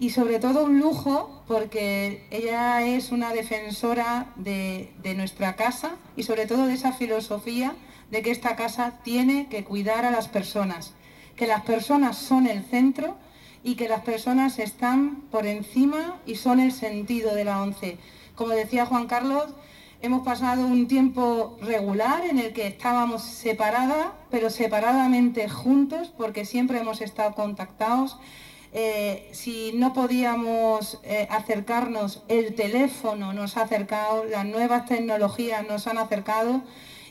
y 0.00 0.10
sobre 0.10 0.40
todo 0.40 0.64
un 0.64 0.80
lujo 0.80 1.42
porque 1.46 2.24
ella 2.30 2.82
es 2.82 3.12
una 3.12 3.34
defensora 3.34 4.32
de, 4.34 4.90
nuestra 5.14 5.56
casa 5.56 5.96
y 6.16 6.22
sobre 6.22 6.46
todo 6.46 6.66
de 6.66 6.72
esa 6.72 6.92
filosofía 6.92 7.74
de 8.10 8.22
que 8.22 8.30
esta 8.30 8.56
casa 8.56 8.94
tiene 9.04 9.48
que 9.48 9.62
cuidar 9.62 10.06
a 10.06 10.10
las 10.10 10.26
personas, 10.26 10.94
que 11.36 11.46
las 11.46 11.62
personas 11.62 12.16
son 12.16 12.46
el 12.46 12.64
centro 12.64 13.16
y 13.62 13.74
que 13.74 13.88
las 13.90 14.00
personas 14.00 14.58
están 14.58 15.16
por 15.30 15.46
encima 15.46 16.16
y 16.24 16.36
son 16.36 16.60
el 16.60 16.72
sentido 16.72 17.34
de 17.34 17.44
la 17.44 17.60
ONCE. 17.60 17.98
Como 18.34 18.52
decía 18.52 18.86
Juan 18.86 19.06
Carlos, 19.06 19.48
hemos 20.00 20.24
pasado 20.24 20.64
un 20.64 20.88
tiempo 20.88 21.58
regular 21.60 22.24
en 22.24 22.38
el 22.38 22.54
que 22.54 22.66
estábamos 22.66 23.22
separadas, 23.22 24.08
pero 24.30 24.48
separadamente 24.48 25.46
juntos, 25.50 26.10
porque 26.16 26.46
siempre 26.46 26.80
hemos 26.80 27.02
estado 27.02 27.34
contactados. 27.34 28.16
Eh, 28.72 29.28
si 29.32 29.72
no 29.74 29.92
podíamos 29.92 31.00
eh, 31.02 31.26
acercarnos, 31.30 32.22
el 32.28 32.54
teléfono 32.54 33.32
nos 33.32 33.56
ha 33.56 33.62
acercado, 33.62 34.24
las 34.24 34.44
nuevas 34.46 34.86
tecnologías 34.86 35.66
nos 35.66 35.86
han 35.86 35.98
acercado 35.98 36.62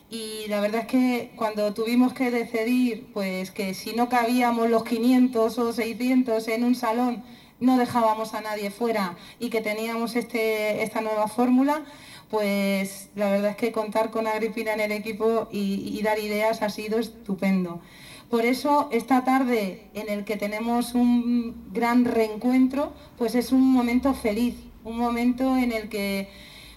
y 0.09 0.45
la 0.47 0.61
verdad 0.61 0.81
es 0.81 0.87
que 0.87 1.31
cuando 1.35 1.73
tuvimos 1.73 2.13
que 2.13 2.31
decidir 2.31 3.09
pues 3.13 3.51
que 3.51 3.73
si 3.73 3.93
no 3.93 4.09
cabíamos 4.09 4.69
los 4.69 4.83
500 4.83 5.59
o 5.59 5.73
600 5.73 6.47
en 6.47 6.63
un 6.63 6.75
salón 6.75 7.23
no 7.59 7.77
dejábamos 7.77 8.33
a 8.33 8.41
nadie 8.41 8.71
fuera 8.71 9.17
y 9.39 9.49
que 9.49 9.61
teníamos 9.61 10.15
este, 10.15 10.81
esta 10.83 11.01
nueva 11.01 11.27
fórmula, 11.27 11.83
pues 12.29 13.09
la 13.15 13.29
verdad 13.31 13.51
es 13.51 13.57
que 13.57 13.71
contar 13.71 14.11
con 14.11 14.27
Agripina 14.27 14.73
en 14.73 14.79
el 14.79 14.91
equipo 14.91 15.47
y, 15.51 15.99
dar 16.03 16.19
ideas 16.19 16.61
ha 16.61 16.69
sido 16.69 16.99
estupendo. 16.99 17.81
Por 18.29 18.45
eso 18.45 18.89
esta 18.91 19.23
tarde 19.23 19.89
en 19.95 20.07
el 20.07 20.23
que 20.23 20.37
tenemos 20.37 20.93
un 20.93 21.71
gran 21.73 22.05
reencuentro, 22.05 22.93
pues 23.17 23.33
es 23.33 23.51
un 23.51 23.71
momento 23.71 24.13
feliz, 24.13 24.55
un 24.83 24.97
momento 24.97 25.57
en 25.57 25.71
el 25.71 25.89
que 25.89 26.29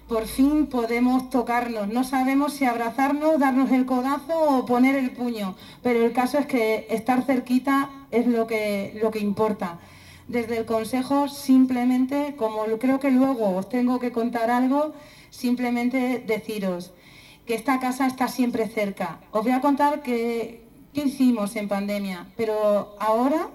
por 0.09 0.26
fin 0.26 0.66
podemos 0.66 1.28
tocarnos. 1.28 1.88
No 1.88 2.04
sabemos 2.04 2.54
si 2.54 2.64
abrazarnos, 2.64 3.38
darnos 3.38 3.71
el 3.71 3.85
codazo 3.85 4.38
o 4.38 4.64
poner 4.64 4.97
el 4.97 5.11
puño, 5.11 5.54
pero 5.82 6.04
el 6.04 6.12
caso 6.12 6.38
es 6.38 6.47
que 6.47 6.87
estar 6.88 7.23
cerquita 7.23 7.90
es 8.11 8.26
lo 8.26 8.47
que, 8.47 8.99
lo 9.02 9.11
que 9.11 9.18
importa. 9.18 9.78
Desde 10.28 10.56
el 10.56 10.64
Consejo 10.64 11.28
simplemente, 11.28 12.35
como 12.37 12.64
creo 12.78 12.99
que 12.99 13.11
luego 13.11 13.56
os 13.56 13.68
tengo 13.68 14.00
que 14.00 14.11
contar 14.11 14.50
algo, 14.50 14.94
simplemente 15.28 16.25
deciros 16.26 16.92
que 17.47 17.54
esta 17.54 17.78
casa 17.80 18.06
está 18.06 18.28
siempre 18.28 18.68
cerca. 18.68 19.21
Os 19.32 19.42
voy 19.42 19.52
a 19.52 19.61
contar 19.61 20.02
qué 20.92 21.04
hicimos 21.04 21.56
en 21.56 21.68
pandemia, 21.68 22.26
pero 22.37 22.96
ahora 23.00 23.49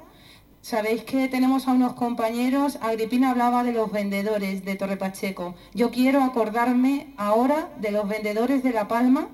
Sabéis 0.67 1.03
que 1.03 1.29
tenemos 1.29 1.65
a 1.65 1.71
unos 1.71 1.93
compañeros, 1.93 2.77
Agripina 2.81 3.31
hablaba 3.31 3.63
de 3.63 3.71
los 3.71 3.89
vendedores 3.89 4.65
de 4.65 4.75
Torre 4.75 4.97
Pacheco. 4.97 5.55
Yo 5.73 5.91
quiero 5.91 6.21
acordarme 6.21 7.13
ahora 7.15 7.69
de 7.79 7.91
los 7.91 8.05
vendedores 8.05 8.63
de 8.63 8.73
La 8.73 8.89
Palma, 8.89 9.29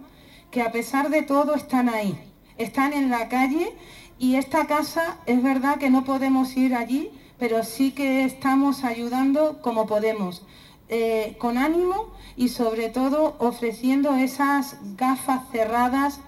que 0.52 0.62
a 0.62 0.72
pesar 0.72 1.10
de 1.10 1.24
todo 1.24 1.56
están 1.56 1.90
ahí, 1.90 2.16
están 2.60 2.94
en 2.94 3.10
la 3.10 3.30
calle 3.30 3.76
y 4.20 4.36
esta 4.36 4.68
casa 4.68 5.18
es 5.26 5.42
verdad 5.42 5.80
que 5.80 5.90
no 5.90 6.04
podemos 6.04 6.56
ir 6.56 6.76
allí, 6.76 7.10
pero 7.40 7.64
sí 7.64 7.94
que 7.94 8.26
estamos 8.26 8.84
ayudando 8.84 9.60
como 9.64 9.88
podemos, 9.88 10.44
eh, 10.88 11.36
con 11.40 11.58
ánimo 11.58 12.14
y 12.38 12.50
sobre 12.50 12.90
todo 12.90 13.38
ofreciendo 13.40 14.16
esas 14.18 14.78
gafas 14.98 15.50
cerradas 15.52 16.20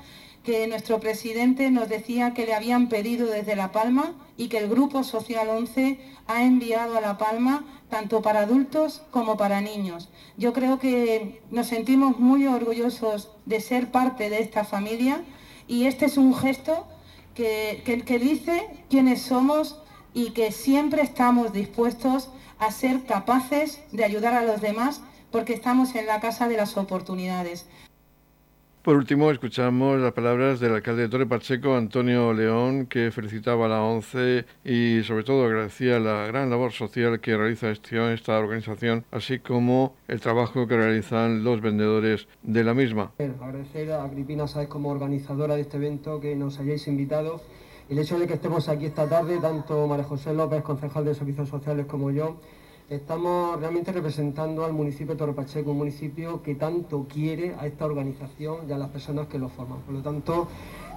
que 0.46 0.68
nuestro 0.68 1.00
presidente 1.00 1.72
nos 1.72 1.90
decía 1.90 2.34
que 2.34 2.46
le 2.46 2.54
habían 2.54 2.88
pedido 2.88 3.28
desde 3.28 3.56
La 3.56 3.72
Palma 3.72 4.14
y 4.38 4.48
que 4.48 4.60
el 4.60 4.70
Grupo 4.70 5.04
Social 5.04 5.50
11 5.50 6.00
ha 6.28 6.44
enviado 6.44 6.98
a 6.98 7.02
La 7.02 7.18
Palma 7.18 7.66
tanto 7.90 8.22
para 8.22 8.42
adultos 8.42 9.02
como 9.10 9.38
para 9.38 9.60
niños. 9.62 10.10
Yo 10.38 10.54
creo 10.54 10.80
que 10.80 11.42
nos 11.50 11.68
sentimos 11.68 12.20
muy 12.20 12.46
orgullosos 12.46 13.32
de 13.46 13.60
ser 13.60 13.92
parte 13.92 14.30
de 14.30 14.42
esta 14.42 14.64
familia 14.64 15.24
y 15.68 15.86
este 15.86 16.06
es 16.06 16.18
un 16.18 16.36
gesto 16.36 16.86
que, 17.34 17.82
que 18.06 18.20
dice 18.20 18.68
quiénes 18.90 19.24
somos 19.24 19.82
y 20.14 20.30
que 20.32 20.52
siempre 20.52 21.02
estamos 21.02 21.54
dispuestos 21.54 22.30
a 22.60 22.72
ser 22.72 23.04
capaces 23.06 23.82
de 23.92 24.06
ayudar 24.06 24.36
a 24.36 24.46
los 24.46 24.62
demás 24.62 25.02
porque 25.32 25.54
estamos 25.54 25.96
en 25.96 26.06
la 26.06 26.22
casa 26.22 26.48
de 26.48 26.56
las 26.56 26.78
oportunidades. 26.78 27.66
Por 28.86 28.98
último, 28.98 29.32
escuchamos 29.32 30.00
las 30.00 30.14
palabras 30.14 30.60
del 30.60 30.76
alcalde 30.76 31.02
de 31.02 31.10
Torre 31.10 31.26
Pacheco, 31.26 31.76
Antonio 31.76 32.32
León, 32.34 32.86
que 32.86 33.10
felicitaba 33.10 33.66
a 33.66 33.70
la 33.70 33.82
ONCE 33.82 34.46
y 34.64 35.02
sobre 35.02 35.24
todo 35.24 35.44
agradecía 35.48 36.00
la 36.00 36.28
gran 36.28 36.52
labor 36.52 36.72
social 36.72 37.20
que 37.20 37.36
realiza 37.36 37.72
esta 37.72 38.38
organización, 38.38 39.04
así 39.10 39.40
como 39.40 39.96
el 40.08 40.22
trabajo 40.22 40.68
que 40.68 40.78
realizan 40.78 41.44
los 41.44 41.62
vendedores 41.62 42.28
de 42.44 42.64
la 42.64 42.76
misma. 42.76 43.12
Agradecer 43.18 43.92
a 43.92 44.04
Agripina 44.04 44.48
Sáez 44.48 44.68
como 44.68 44.90
organizadora 44.90 45.56
de 45.56 45.62
este 45.62 45.78
evento 45.78 46.22
que 46.22 46.36
nos 46.36 46.60
hayáis 46.60 46.88
invitado. 46.88 47.42
El 47.90 47.98
hecho 47.98 48.20
de 48.20 48.28
que 48.28 48.36
estemos 48.36 48.70
aquí 48.70 48.86
esta 48.86 49.10
tarde, 49.10 49.40
tanto 49.42 49.88
María 49.88 50.06
José 50.06 50.32
López, 50.32 50.62
concejal 50.62 51.06
de 51.06 51.16
Servicios 51.16 51.50
Sociales, 51.50 51.88
como 51.88 52.12
yo, 52.12 52.38
Estamos 52.88 53.60
realmente 53.60 53.92
representando 53.92 54.64
al 54.64 54.72
municipio 54.72 55.16
de 55.16 55.18
Torre 55.18 55.34
Pacheco, 55.34 55.72
un 55.72 55.80
municipio 55.80 56.44
que 56.44 56.54
tanto 56.54 57.08
quiere 57.12 57.56
a 57.58 57.66
esta 57.66 57.84
organización 57.84 58.70
y 58.70 58.74
a 58.74 58.78
las 58.78 58.90
personas 58.90 59.26
que 59.26 59.40
lo 59.40 59.50
forman. 59.50 59.80
Por 59.80 59.96
lo 59.96 60.02
tanto, 60.02 60.48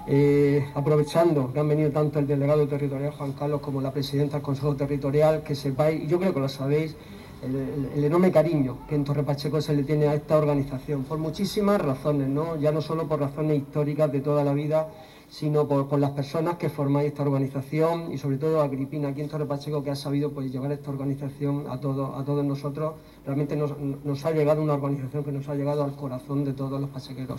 eh, 0.06 0.66
aprovechando 0.74 1.50
que 1.50 1.60
han 1.60 1.66
venido 1.66 1.90
tanto 1.90 2.18
el 2.18 2.26
delegado 2.26 2.68
territorial 2.68 3.12
Juan 3.12 3.32
Carlos 3.32 3.62
como 3.62 3.80
la 3.80 3.90
presidenta 3.90 4.34
del 4.34 4.42
Consejo 4.42 4.76
Territorial, 4.76 5.42
que 5.42 5.54
sepáis, 5.54 6.04
y 6.04 6.06
yo 6.06 6.18
creo 6.18 6.34
que 6.34 6.40
lo 6.40 6.48
sabéis, 6.50 6.94
el, 7.42 8.04
enorme 8.04 8.30
cariño 8.30 8.80
que 8.86 8.94
en 8.94 9.04
Torre 9.04 9.22
Pacheco 9.22 9.62
se 9.62 9.74
le 9.74 9.82
tiene 9.82 10.08
a 10.08 10.14
esta 10.14 10.36
organización, 10.36 11.04
por 11.04 11.16
muchísimas 11.16 11.80
razones, 11.80 12.28
¿no? 12.28 12.56
ya 12.56 12.70
no 12.70 12.82
solo 12.82 13.08
por 13.08 13.20
razones 13.20 13.56
históricas 13.56 14.12
de 14.12 14.20
toda 14.20 14.44
la 14.44 14.52
vida, 14.52 14.88
sino 15.28 15.68
por, 15.68 15.98
las 15.98 16.10
personas 16.12 16.56
que 16.56 16.68
formáis 16.70 17.08
esta 17.08 17.22
organización 17.22 18.12
y 18.12 18.18
sobre 18.18 18.38
todo 18.38 18.60
a 18.60 18.64
Agripina 18.64 19.08
aquí 19.08 19.20
en 19.20 19.28
Torre 19.28 19.46
Pacheco 19.46 19.82
que 19.82 19.90
ha 19.90 19.96
sabido 19.96 20.32
pues, 20.32 20.50
llevar 20.50 20.72
esta 20.72 20.90
organización 20.90 21.66
a, 21.68 21.80
todo, 21.80 22.16
a 22.16 22.24
todos 22.24 22.44
nosotros. 22.44 22.94
Realmente 23.28 23.56
nos, 23.56 24.24
ha 24.24 24.30
llegado 24.30 24.62
una 24.62 24.72
organización 24.72 25.22
que 25.22 25.32
nos 25.32 25.46
ha 25.50 25.54
llegado 25.54 25.84
al 25.84 25.94
corazón 25.94 26.46
de 26.46 26.54
todos 26.54 26.80
los 26.80 26.88
pachequeros. 26.88 27.38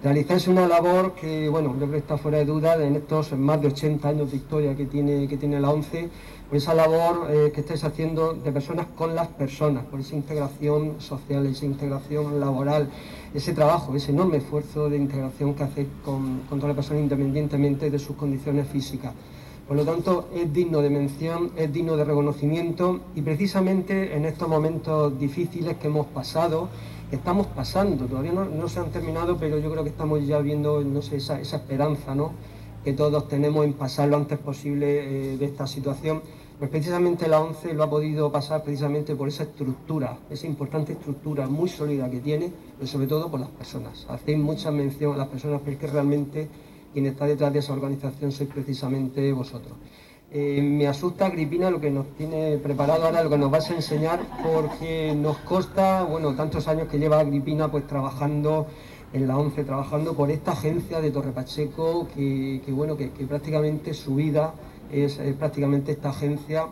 Realizáis 0.00 0.46
una 0.46 0.68
labor 0.68 1.14
que, 1.14 1.48
bueno, 1.48 1.74
creo 1.74 1.90
que 1.90 1.96
está 1.96 2.16
fuera 2.16 2.38
de 2.38 2.44
duda 2.44 2.76
en 2.80 2.94
estos 2.94 3.32
más 3.32 3.60
de 3.60 3.66
80 3.66 4.08
años 4.08 4.30
de 4.30 4.36
historia 4.36 4.76
que 4.76 4.86
tiene, 4.86 5.26
que 5.26 5.36
tiene 5.36 5.58
la 5.58 5.70
ONCE, 5.70 6.08
por 6.48 6.56
esa 6.56 6.72
labor 6.72 7.26
eh, 7.30 7.50
que 7.52 7.62
estáis 7.62 7.82
haciendo 7.82 8.34
de 8.34 8.52
personas 8.52 8.86
con 8.96 9.16
las 9.16 9.26
personas, 9.26 9.84
por 9.86 9.98
esa 9.98 10.14
integración 10.14 11.00
social, 11.00 11.44
esa 11.46 11.64
integración 11.64 12.38
laboral 12.38 12.88
ese 13.34 13.52
trabajo, 13.52 13.96
ese 13.96 14.12
enorme 14.12 14.36
esfuerzo 14.36 14.88
de 14.88 14.96
integración 14.96 15.54
que 15.54 15.64
hace 15.64 15.88
con, 16.04 16.42
toda 16.48 16.68
la 16.68 16.74
persona 16.74 17.00
independientemente 17.00 17.90
de 17.90 17.98
sus 17.98 18.14
condiciones 18.14 18.68
físicas. 18.68 19.12
Por 19.66 19.76
lo 19.76 19.84
tanto, 19.84 20.28
es 20.34 20.52
digno 20.52 20.82
de 20.82 20.90
mención, 20.90 21.52
es 21.56 21.72
digno 21.72 21.96
de 21.96 22.04
reconocimiento 22.04 23.00
y 23.14 23.22
precisamente 23.22 24.14
en 24.14 24.26
estos 24.26 24.48
momentos 24.48 25.18
difíciles 25.18 25.76
que 25.78 25.86
hemos 25.86 26.06
pasado, 26.08 26.68
que 27.08 27.16
estamos 27.16 27.46
pasando, 27.46 28.04
todavía 28.04 28.32
no, 28.32 28.68
se 28.68 28.80
han 28.80 28.90
terminado, 28.90 29.38
pero 29.38 29.58
yo 29.58 29.70
creo 29.70 29.82
que 29.82 29.90
estamos 29.90 30.26
ya 30.26 30.38
viendo 30.40 30.82
no 30.82 31.00
sé, 31.00 31.16
esa, 31.16 31.40
esperanza 31.40 32.14
¿no? 32.14 32.32
que 32.84 32.92
todos 32.92 33.26
tenemos 33.28 33.64
en 33.64 33.72
pasar 33.72 34.08
lo 34.08 34.16
antes 34.16 34.38
posible 34.38 35.32
eh, 35.32 35.36
de 35.38 35.44
esta 35.46 35.66
situación 35.66 36.20
pues 36.58 36.70
precisamente 36.70 37.26
la 37.26 37.40
ONCE 37.40 37.74
lo 37.74 37.82
ha 37.82 37.90
podido 37.90 38.30
pasar 38.30 38.62
precisamente 38.62 39.16
por 39.16 39.26
esa 39.26 39.42
estructura, 39.42 40.18
esa 40.30 40.46
importante 40.46 40.92
estructura 40.92 41.48
muy 41.48 41.68
sólida 41.68 42.08
que 42.08 42.20
tiene, 42.20 42.52
pero 42.76 42.86
sobre 42.86 43.08
todo 43.08 43.28
por 43.28 43.40
las 43.40 43.48
personas. 43.48 44.06
Hacéis 44.08 44.38
mucha 44.38 44.70
mención 44.70 45.14
a 45.14 45.16
las 45.16 45.28
personas, 45.28 45.60
pero 45.64 45.72
es 45.72 45.78
que 45.78 45.86
realmente 45.88 46.48
quien 46.94 47.06
está 47.06 47.26
detrás 47.26 47.52
de 47.52 47.58
esa 47.58 47.74
organización 47.74 48.32
sois 48.32 48.48
precisamente 48.48 49.20
vosotros. 49.32 49.74
Eh, 50.30 50.62
me 50.62 50.88
asusta, 50.88 51.26
Agripina, 51.26 51.70
lo 51.70 51.80
que 51.80 51.90
nos 51.90 52.06
tiene 52.16 52.56
preparado 52.56 53.04
ahora, 53.04 53.22
lo 53.22 53.28
que 53.28 53.38
nos 53.38 53.50
vas 53.50 53.70
a 53.70 53.74
enseñar, 53.74 54.20
porque 54.42 55.14
nos 55.14 55.36
consta, 55.38 56.02
bueno, 56.04 56.34
tantos 56.34 56.66
años 56.66 56.88
que 56.88 56.98
lleva 56.98 57.20
Agripina 57.20 57.70
pues 57.70 57.86
trabajando 57.86 58.66
en 59.12 59.28
la 59.28 59.36
ONCE, 59.36 59.62
trabajando 59.62 60.14
por 60.14 60.30
esta 60.30 60.52
agencia 60.52 61.00
de 61.00 61.10
Torre 61.10 61.32
Pacheco, 61.32 62.08
que, 62.14 62.62
bueno, 62.68 62.96
que 62.96 63.08
prácticamente 63.28 63.92
su 63.94 64.14
vida 64.16 64.54
es, 64.90 65.20
prácticamente 65.38 65.92
esta 65.92 66.10
agencia 66.10 66.66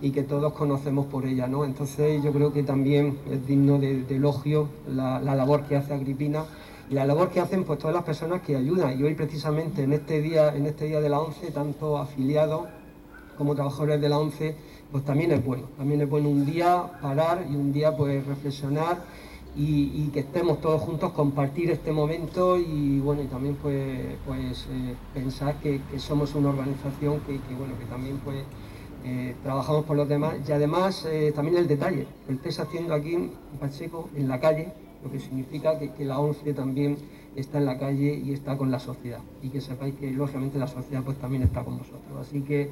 y 0.00 0.10
que 0.10 0.22
todos 0.22 0.52
conocemos 0.52 1.06
por 1.06 1.26
ella, 1.26 1.46
¿no? 1.46 1.64
Entonces 1.64 2.22
yo 2.22 2.32
creo 2.32 2.52
que 2.52 2.62
también 2.62 3.18
es 3.30 3.46
digno 3.46 3.78
de, 3.78 4.04
elogio 4.08 4.68
la, 4.88 5.20
labor 5.20 5.64
que 5.64 5.76
hace 5.76 5.92
Agripina 5.92 6.44
y 6.90 6.94
la 6.94 7.04
labor 7.04 7.30
que 7.30 7.40
hacen 7.40 7.64
pues 7.64 7.78
todas 7.78 7.94
las 7.94 8.04
personas 8.04 8.42
que 8.42 8.56
ayudan. 8.56 8.98
Y 8.98 9.02
hoy 9.02 9.14
precisamente 9.14 9.82
en 9.82 9.92
este 9.92 10.20
día, 10.20 10.54
en 10.54 10.66
este 10.66 10.86
día 10.86 11.00
de 11.00 11.08
la 11.08 11.20
ONCE, 11.20 11.50
tanto 11.50 11.98
afiliados 11.98 12.66
como 13.36 13.54
trabajadores 13.54 14.00
de 14.00 14.08
la 14.08 14.18
ONCE, 14.18 14.56
pues 14.90 15.04
también 15.04 15.32
es 15.32 15.44
bueno. 15.44 15.64
También 15.76 16.00
es 16.00 16.08
bueno 16.08 16.28
un 16.28 16.46
día 16.46 16.84
parar 17.00 17.46
y 17.50 17.54
un 17.54 17.72
día 17.72 17.96
pues 17.96 18.26
reflexionar 18.26 18.98
y, 19.56 20.08
que 20.12 20.20
estemos 20.20 20.60
todos 20.60 20.80
juntos, 20.80 21.12
compartir 21.12 21.70
este 21.70 21.90
momento 21.90 22.58
y 22.58 23.00
bueno, 23.00 23.22
y 23.22 23.26
también 23.26 23.56
pues, 23.56 23.98
pues 24.24 24.66
eh, 24.70 24.94
pensar 25.12 25.56
que, 25.56 25.80
somos 25.98 26.34
una 26.36 26.50
organización 26.50 27.20
que, 27.20 27.40
bueno, 27.56 27.76
que 27.78 27.86
también 27.86 28.18
pues 28.18 28.44
eh, 29.04 29.34
trabajamos 29.42 29.84
por 29.84 29.96
los 29.96 30.08
demás 30.08 30.36
y 30.46 30.52
además 30.52 31.04
eh, 31.10 31.32
también 31.34 31.56
el 31.56 31.66
detalle, 31.66 32.06
que 32.26 32.34
estés 32.34 32.60
haciendo 32.60 32.94
aquí 32.94 33.14
en 33.14 33.32
Pacheco, 33.58 34.08
en 34.14 34.28
la 34.28 34.38
calle, 34.38 34.72
lo 35.02 35.10
que 35.10 35.20
significa 35.20 35.78
que, 35.78 36.04
la 36.04 36.18
ONCE 36.18 36.54
también 36.54 36.96
está 37.36 37.58
en 37.58 37.66
la 37.66 37.78
calle 37.78 38.20
y 38.24 38.32
está 38.32 38.56
con 38.56 38.70
la 38.70 38.80
sociedad 38.80 39.20
y 39.42 39.48
que 39.48 39.60
sepáis 39.60 39.94
que 39.94 40.10
lógicamente 40.10 40.58
la 40.58 40.66
sociedad 40.66 41.02
pues 41.04 41.18
también 41.18 41.42
está 41.42 41.64
con 41.64 41.78
vosotros. 41.78 42.18
Así 42.20 42.42
que 42.42 42.70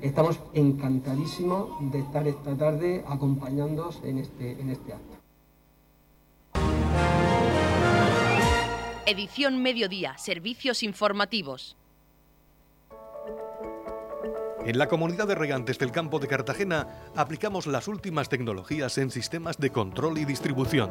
estamos 0.00 0.38
encantadísimos 0.52 1.70
de 1.92 1.98
estar 1.98 2.26
esta 2.26 2.54
tarde 2.56 3.04
acompañándoos 3.06 4.00
en 4.04 4.18
este, 4.18 4.60
en 4.60 4.70
este 4.70 4.92
acto. 4.92 5.14
Edición 9.06 9.62
Mediodía, 9.62 10.16
Servicios 10.16 10.82
Informativos. 10.82 11.76
En 14.64 14.78
la 14.78 14.88
comunidad 14.88 15.28
de 15.28 15.34
regantes 15.34 15.78
del 15.78 15.92
campo 15.92 16.18
de 16.18 16.26
Cartagena 16.26 16.88
aplicamos 17.14 17.66
las 17.66 17.86
últimas 17.86 18.30
tecnologías 18.30 18.96
en 18.96 19.10
sistemas 19.10 19.58
de 19.58 19.68
control 19.68 20.16
y 20.16 20.24
distribución, 20.24 20.90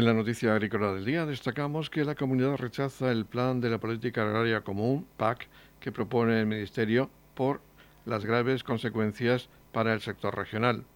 En 0.00 0.06
la 0.06 0.14
noticia 0.14 0.54
agrícola 0.54 0.94
del 0.94 1.04
día 1.04 1.26
destacamos 1.26 1.90
que 1.90 2.06
la 2.06 2.14
comunidad 2.14 2.56
rechaza 2.56 3.12
el 3.12 3.26
plan 3.26 3.60
de 3.60 3.68
la 3.68 3.76
política 3.76 4.22
agraria 4.22 4.62
común, 4.62 5.06
PAC, 5.18 5.46
que 5.78 5.92
propone 5.92 6.40
el 6.40 6.46
Ministerio 6.46 7.10
por 7.34 7.60
las 8.06 8.24
graves 8.24 8.64
consecuencias 8.64 9.50
para 9.72 9.92
el 9.92 10.00
sector 10.00 10.34
regional. 10.34 10.86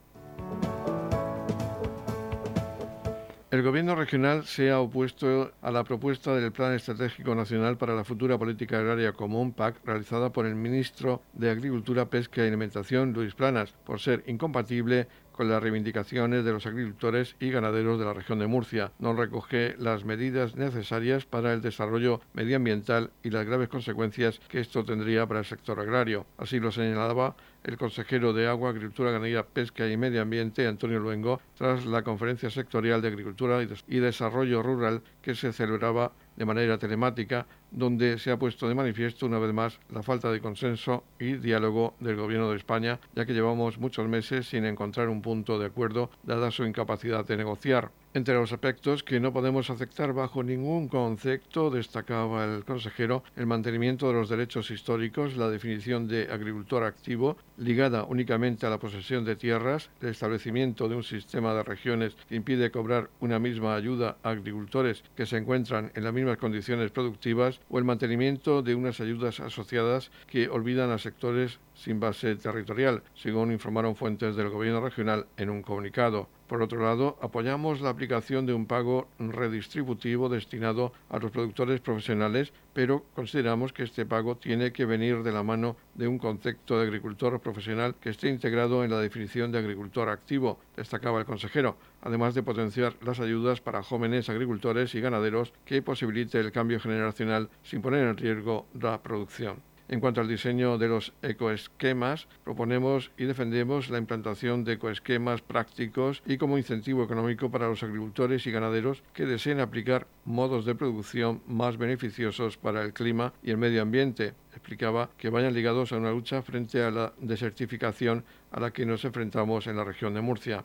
El 3.51 3.63
Gobierno 3.63 3.95
regional 3.95 4.47
se 4.47 4.71
ha 4.71 4.81
opuesto 4.81 5.53
a 5.61 5.71
la 5.71 5.85
propuesta 5.85 6.35
del 6.35 6.51
Plan 6.51 6.73
Estratégico 6.73 7.35
Nacional 7.35 7.77
para 7.77 7.95
la 7.95 8.05
Futura 8.05 8.39
Política 8.39 8.79
Agraria 8.79 9.13
Común, 9.13 9.53
PAC, 9.53 9.85
realizada 9.85 10.33
por 10.33 10.47
el 10.47 10.55
ministro 10.55 11.21
de 11.35 11.51
Agricultura, 11.51 12.09
Pesca 12.09 12.43
y 12.43 12.49
Alimentación, 12.49 13.13
Luis 13.13 13.35
Planas, 13.35 13.75
por 13.85 14.01
ser 14.01 14.25
incompatible 14.27 15.09
con 15.35 15.49
las 15.49 15.63
reivindicaciones 15.63 16.45
de 16.45 16.53
los 16.53 16.67
agricultores 16.67 17.37
y 17.41 17.51
ganaderos 17.51 17.99
de 17.99 18.05
la 18.05 18.15
región 18.15 18.39
de 18.39 18.47
Murcia. 18.47 18.93
No 18.99 19.15
recoge 19.15 19.75
las 19.79 20.05
medidas 20.05 20.57
necesarias 20.57 21.27
para 21.27 21.53
el 21.53 21.61
desarrollo 21.61 22.21
medioambiental 22.33 23.11
y 23.23 23.31
las 23.31 23.45
graves 23.45 23.69
consecuencias 23.69 24.41
que 24.49 24.61
esto 24.61 24.85
tendría 24.85 25.27
para 25.27 25.41
el 25.41 25.47
sector 25.47 25.79
agrario. 25.81 26.27
Así 26.39 26.61
lo 26.61 26.71
señalaba 26.71 27.37
el 27.65 27.79
consejero 27.79 28.33
de 28.33 28.47
Agua, 28.47 28.71
Agricultura, 28.71 29.11
Ganadería, 29.11 29.47
Pesca 29.47 29.89
y 29.89 29.97
Medio 29.97 30.23
Ambiente, 30.23 30.67
Antonio 30.67 31.01
Luengo, 31.01 31.41
tras 31.57 31.87
la 31.87 32.03
conferencia 32.03 32.51
sectorial 32.51 33.01
de 33.01 33.09
Agricultura 33.09 33.61
y 33.89 33.99
Desarrollo 33.99 34.63
Rural 34.63 35.03
que 35.23 35.35
se 35.35 35.53
celebraba 35.53 36.13
de 36.37 36.45
manera 36.45 36.79
telemática, 36.79 37.47
donde 37.75 38.19
se 38.19 38.31
ha 38.31 38.39
puesto 38.39 38.69
de 38.69 38.75
manifiesto 38.75 39.27
una 39.27 39.39
vez 39.39 39.53
más 39.53 39.79
la 39.91 40.03
falta 40.03 40.31
de 40.31 40.41
consenso 40.41 41.05
y 41.19 41.35
diálogo 41.35 41.95
del 42.01 42.17
Gobierno 42.17 42.51
de 42.51 42.57
España, 42.57 43.01
ya 43.15 43.27
que 43.27 43.35
llevamos 43.35 43.79
muchos 43.79 44.09
meses 44.09 44.49
sin 44.49 44.65
encontrar 44.65 45.09
un 45.09 45.23
punto 45.23 45.59
de 45.59 45.67
acuerdo, 45.67 46.11
dada 46.23 46.51
su 46.51 46.65
incapacidad 46.65 47.27
de 47.27 47.37
negociar. 47.37 47.91
Entre 48.17 48.35
los 48.35 48.53
aspectos 48.53 49.03
que 49.03 49.19
no 49.19 49.33
podemos 49.33 49.71
aceptar 49.71 50.13
bajo 50.13 50.45
ningún 50.45 50.87
concepto, 50.87 51.69
destacaba 51.69 52.45
el 52.45 52.65
consejero, 52.65 53.25
el 53.35 53.47
mantenimiento 53.47 54.07
de 54.07 54.15
los 54.15 54.29
derechos 54.29 54.71
históricos, 54.71 55.37
la 55.37 55.51
definición 55.51 56.07
de 56.07 56.31
agricultor 56.31 56.85
activo, 56.85 57.37
ligada 57.59 58.05
únicamente 58.05 58.67
a 58.67 58.71
la 58.71 58.79
posesión 58.79 59.25
de 59.25 59.35
tierras, 59.35 59.91
el 60.01 60.11
establecimiento 60.11 60.89
de 60.89 60.95
un 60.95 61.03
sistema 61.03 61.55
de 61.55 61.65
regiones 61.65 62.15
que 62.29 62.37
impide 62.37 62.71
cobrar 62.71 63.11
una 63.19 63.41
misma 63.41 63.75
ayuda 63.75 64.17
a 64.23 64.31
agricultores 64.31 65.03
que 65.17 65.27
se 65.27 65.39
encuentran 65.39 65.91
en 65.97 66.05
las 66.05 66.15
mismas 66.15 66.39
condiciones 66.39 66.93
productivas, 66.93 67.61
o 67.69 67.79
el 67.79 67.85
mantenimiento 67.85 68.63
de 68.63 68.77
unas 68.77 69.01
ayudas 69.01 69.41
asociadas 69.41 70.13
que 70.29 70.49
olvidan 70.49 70.93
a 70.93 70.99
sectores 70.99 71.59
sin 71.75 71.99
base 71.99 72.37
territorial, 72.37 73.03
según 73.17 73.51
informaron 73.51 73.97
fuentes 73.97 74.37
del 74.37 74.51
Gobierno 74.51 74.81
regional 74.81 75.27
en 75.37 75.51
un 75.51 75.63
comunicado. 75.63 76.29
Por 76.47 76.61
otro 76.61 76.83
lado, 76.83 77.17
apoyamos 77.23 77.81
la 77.81 77.89
aplicación 77.89 78.45
de 78.45 78.53
un 78.53 78.67
pago 78.67 79.09
redistributivo 79.19 80.29
destinado 80.29 80.93
a 81.09 81.19
los 81.19 81.31
productores 81.31 81.81
profesionales, 81.81 82.53
pero 82.75 83.05
consideramos 83.15 83.73
que 83.73 83.85
este 83.85 84.05
pago 84.05 84.37
tiene 84.37 84.71
que 84.71 84.85
venir 84.85 85.23
de 85.23 85.33
la 85.33 85.43
mano 85.43 85.77
de 85.95 86.07
un 86.07 86.19
concepto 86.19 86.79
de 86.79 86.85
agricultor 86.85 87.41
profesional 87.41 87.95
que 87.99 88.11
esté 88.11 88.29
integrado 88.29 88.85
en 88.85 88.91
la 88.91 89.01
definición 89.01 89.53
de 89.53 89.59
agricultor 89.59 90.11
activo, 90.11 90.59
destacaba 90.77 91.19
el 91.19 91.25
consejero, 91.25 91.79
además 92.03 92.35
de 92.35 92.43
potenciar 92.43 92.95
las 93.01 93.21
ayudas 93.21 93.63
para 93.63 93.83
jóvenes 93.83 94.29
agricultores 94.29 94.95
y 94.95 95.01
ganaderos 95.01 95.55
que 95.65 95.81
posibilite 95.81 96.39
el 96.41 96.53
cambio 96.53 96.79
generacional 96.79 97.49
sin 97.63 97.81
poner 97.81 98.07
en 98.07 98.19
riesgo 98.19 98.67
la 98.79 99.03
producción. 99.03 99.74
En 99.95 100.01
cuanto 100.01 100.21
al 100.21 100.27
diseño 100.27 100.77
de 100.77 100.89
los 100.89 101.13
ecoesquemas, 101.23 102.27
proponemos 102.43 103.13
y 103.17 103.27
defendemos 103.27 103.91
la 103.91 103.99
implantación 103.99 104.65
de 104.65 104.73
ecoesquemas 104.73 105.41
prácticos 105.41 106.21
y 106.27 106.37
como 106.37 106.59
incentivo 106.59 107.05
económico 107.05 107.49
para 107.49 107.69
los 107.69 107.85
agricultores 107.85 108.45
y 108.45 108.51
ganaderos 108.51 109.05
que 109.13 109.25
deseen 109.25 109.61
aplicar 109.61 110.09
modos 110.25 110.65
de 110.65 110.75
producción 110.75 111.43
más 111.47 111.77
beneficiosos 111.77 112.57
para 112.57 112.83
el 112.83 112.93
clima 112.93 113.35
y 113.41 113.53
el 113.53 113.57
medio 113.57 113.83
ambiente. 113.83 114.35
Explicaba 114.51 115.11
que 115.17 115.31
vayan 115.31 115.55
ligados 115.55 115.93
a 115.93 115.99
una 115.99 116.11
lucha 116.11 116.43
frente 116.43 116.83
a 116.83 116.91
la 116.91 117.13
desertificación 117.21 118.25
a 118.51 118.59
la 118.59 118.73
que 118.73 118.87
nos 118.87 119.05
enfrentamos 119.05 119.69
en 119.69 119.77
la 119.77 119.85
región 119.85 120.13
de 120.13 120.23
Murcia. 120.23 120.65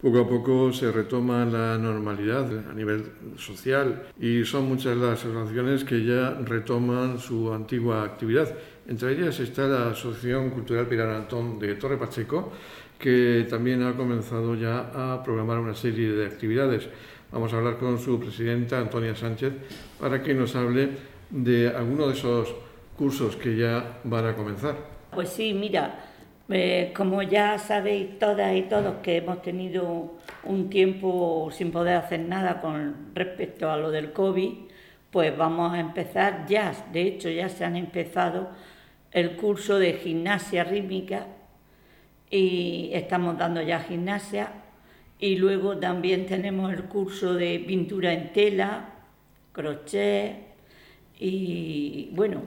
Poco 0.00 0.20
a 0.20 0.28
poco 0.28 0.72
se 0.72 0.92
retoma 0.92 1.44
la 1.44 1.76
normalidad 1.76 2.46
a 2.70 2.72
nivel 2.72 3.02
social 3.36 4.06
y 4.20 4.44
son 4.44 4.68
muchas 4.68 4.96
las 4.96 5.24
asociaciones 5.24 5.82
que 5.82 6.04
ya 6.04 6.38
retoman 6.44 7.18
su 7.18 7.52
antigua 7.52 8.04
actividad. 8.04 8.48
Entre 8.86 9.10
ellas 9.10 9.40
está 9.40 9.66
la 9.66 9.90
Asociación 9.90 10.50
Cultural 10.50 10.86
Pilar 10.86 11.08
Antón 11.08 11.58
de 11.58 11.74
Torre 11.74 11.96
Pacheco, 11.96 12.52
que 12.96 13.44
también 13.50 13.82
ha 13.82 13.96
comenzado 13.96 14.54
ya 14.54 14.92
a 14.94 15.20
programar 15.24 15.58
una 15.58 15.74
serie 15.74 16.12
de 16.12 16.26
actividades. 16.26 16.88
Vamos 17.32 17.52
a 17.52 17.56
hablar 17.56 17.78
con 17.78 17.98
su 17.98 18.20
presidenta, 18.20 18.78
Antonia 18.78 19.16
Sánchez, 19.16 19.52
para 19.98 20.22
que 20.22 20.32
nos 20.32 20.54
hable 20.54 20.90
de 21.28 21.70
alguno 21.70 22.06
de 22.06 22.12
esos 22.12 22.54
cursos 22.96 23.34
que 23.34 23.56
ya 23.56 23.98
van 24.04 24.26
a 24.26 24.36
comenzar. 24.36 24.76
Pues 25.12 25.30
sí, 25.30 25.52
mira, 25.54 26.07
eh, 26.50 26.92
como 26.96 27.22
ya 27.22 27.58
sabéis 27.58 28.18
todas 28.18 28.56
y 28.56 28.62
todos 28.62 28.96
que 29.02 29.18
hemos 29.18 29.42
tenido 29.42 30.14
un 30.44 30.70
tiempo 30.70 31.50
sin 31.52 31.70
poder 31.70 31.96
hacer 31.96 32.20
nada 32.20 32.60
con 32.60 33.14
respecto 33.14 33.70
a 33.70 33.76
lo 33.76 33.90
del 33.90 34.12
COVID, 34.12 34.52
pues 35.10 35.36
vamos 35.36 35.74
a 35.74 35.80
empezar 35.80 36.46
ya, 36.48 36.72
de 36.92 37.02
hecho 37.02 37.28
ya 37.28 37.48
se 37.50 37.64
han 37.64 37.76
empezado 37.76 38.48
el 39.12 39.36
curso 39.36 39.78
de 39.78 39.94
gimnasia 39.94 40.64
rítmica 40.64 41.26
y 42.30 42.90
estamos 42.92 43.36
dando 43.38 43.60
ya 43.62 43.80
gimnasia 43.80 44.52
y 45.18 45.36
luego 45.36 45.78
también 45.78 46.26
tenemos 46.26 46.72
el 46.72 46.84
curso 46.84 47.34
de 47.34 47.58
pintura 47.66 48.12
en 48.12 48.32
tela, 48.32 48.90
crochet 49.52 50.36
y 51.18 52.10
bueno, 52.12 52.42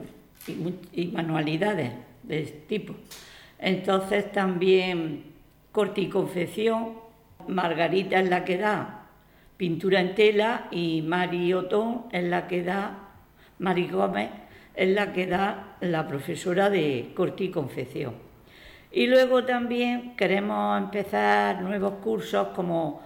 y, 0.48 1.02
y 1.02 1.06
manualidades 1.08 1.92
de 2.22 2.42
este 2.42 2.58
tipo. 2.66 2.94
Entonces 3.62 4.32
también 4.32 5.22
corte 5.70 6.00
y 6.00 6.08
confección, 6.08 6.94
Margarita 7.46 8.18
es 8.18 8.28
la 8.28 8.44
que 8.44 8.58
da 8.58 9.06
pintura 9.56 10.00
en 10.00 10.16
tela 10.16 10.66
y 10.72 11.00
Mari 11.02 11.54
Otón 11.54 12.06
es 12.10 12.24
la 12.24 12.48
que 12.48 12.64
da, 12.64 12.98
Mari 13.60 13.86
Gómez 13.86 14.30
es 14.74 14.88
la 14.88 15.12
que 15.12 15.28
da 15.28 15.76
la 15.80 16.08
profesora 16.08 16.70
de 16.70 17.12
corte 17.14 17.44
y 17.44 17.50
confección. 17.50 18.14
Y 18.90 19.06
luego 19.06 19.44
también 19.44 20.16
queremos 20.16 20.82
empezar 20.82 21.62
nuevos 21.62 21.94
cursos 22.02 22.48
como, 22.48 23.00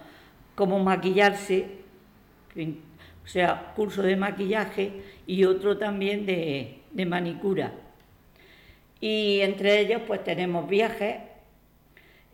como 0.55 0.79
maquillarse, 0.79 1.67
o 2.55 3.27
sea, 3.27 3.73
curso 3.75 4.01
de 4.01 4.15
maquillaje 4.15 5.03
y 5.27 5.43
otro 5.43 5.77
también 5.77 6.25
de, 6.25 6.79
de 6.91 7.05
manicura. 7.05 7.71
Y 8.99 9.41
entre 9.41 9.79
ellos 9.79 10.01
pues 10.07 10.23
tenemos 10.23 10.67
viajes 10.67 11.17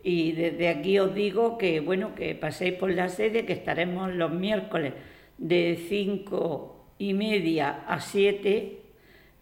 y 0.02 0.32
desde 0.32 0.68
aquí 0.68 0.98
os 0.98 1.14
digo 1.14 1.56
que 1.56 1.80
bueno 1.80 2.14
que 2.14 2.34
paséis 2.34 2.74
por 2.74 2.90
la 2.90 3.08
sede, 3.08 3.46
que 3.46 3.54
estaremos 3.54 4.12
los 4.12 4.30
miércoles 4.30 4.92
de 5.38 5.84
cinco 5.88 6.86
y 6.98 7.14
media 7.14 7.84
a 7.86 8.00
7 8.00 8.80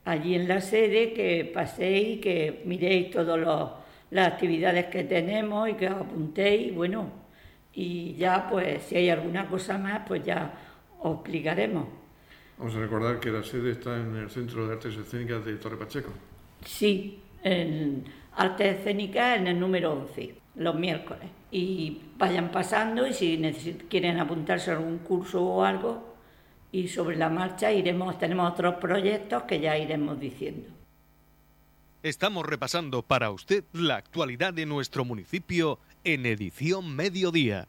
allí 0.04 0.34
en 0.34 0.48
la 0.48 0.60
sede, 0.60 1.12
que 1.12 1.50
paséis, 1.52 2.20
que 2.20 2.62
miréis 2.64 3.10
todas 3.10 3.38
las 4.10 4.32
actividades 4.32 4.86
que 4.86 5.04
tenemos 5.04 5.68
y 5.68 5.74
que 5.74 5.86
os 5.86 6.00
apuntéis, 6.00 6.74
bueno, 6.74 7.10
y 7.72 8.14
ya 8.14 8.48
pues 8.50 8.82
si 8.84 8.96
hay 8.96 9.10
alguna 9.10 9.48
cosa 9.48 9.78
más 9.78 10.02
pues 10.06 10.24
ya 10.24 10.52
os 11.00 11.14
explicaremos. 11.16 11.86
Vamos 12.58 12.76
a 12.76 12.80
recordar 12.80 13.18
que 13.18 13.30
la 13.30 13.42
sede 13.42 13.72
está 13.72 13.96
en 13.96 14.14
el 14.16 14.30
Centro 14.30 14.66
de 14.66 14.74
Artes 14.74 14.96
Escénicas 14.96 15.44
de 15.44 15.56
Torre 15.56 15.76
Pacheco. 15.76 16.12
Sí, 16.64 17.20
en 17.42 18.04
arte 18.36 18.70
escénica 18.70 19.36
en 19.36 19.46
el 19.46 19.58
número 19.58 19.92
11, 19.92 20.34
los 20.56 20.74
miércoles. 20.74 21.28
Y 21.50 22.00
vayan 22.16 22.50
pasando 22.50 23.06
y 23.06 23.12
si 23.12 23.38
quieren 23.88 24.18
apuntarse 24.18 24.70
a 24.70 24.76
algún 24.76 24.98
curso 24.98 25.42
o 25.42 25.64
algo, 25.64 26.12
y 26.72 26.88
sobre 26.88 27.16
la 27.16 27.28
marcha 27.28 27.70
iremos, 27.70 28.18
tenemos 28.18 28.50
otros 28.50 28.76
proyectos 28.76 29.42
que 29.42 29.60
ya 29.60 29.76
iremos 29.76 30.18
diciendo. 30.18 30.70
Estamos 32.02 32.46
repasando 32.46 33.02
para 33.02 33.30
usted 33.30 33.64
la 33.72 33.96
actualidad 33.96 34.54
de 34.54 34.66
nuestro 34.66 35.04
municipio 35.04 35.78
en 36.02 36.26
edición 36.26 36.96
mediodía. 36.96 37.68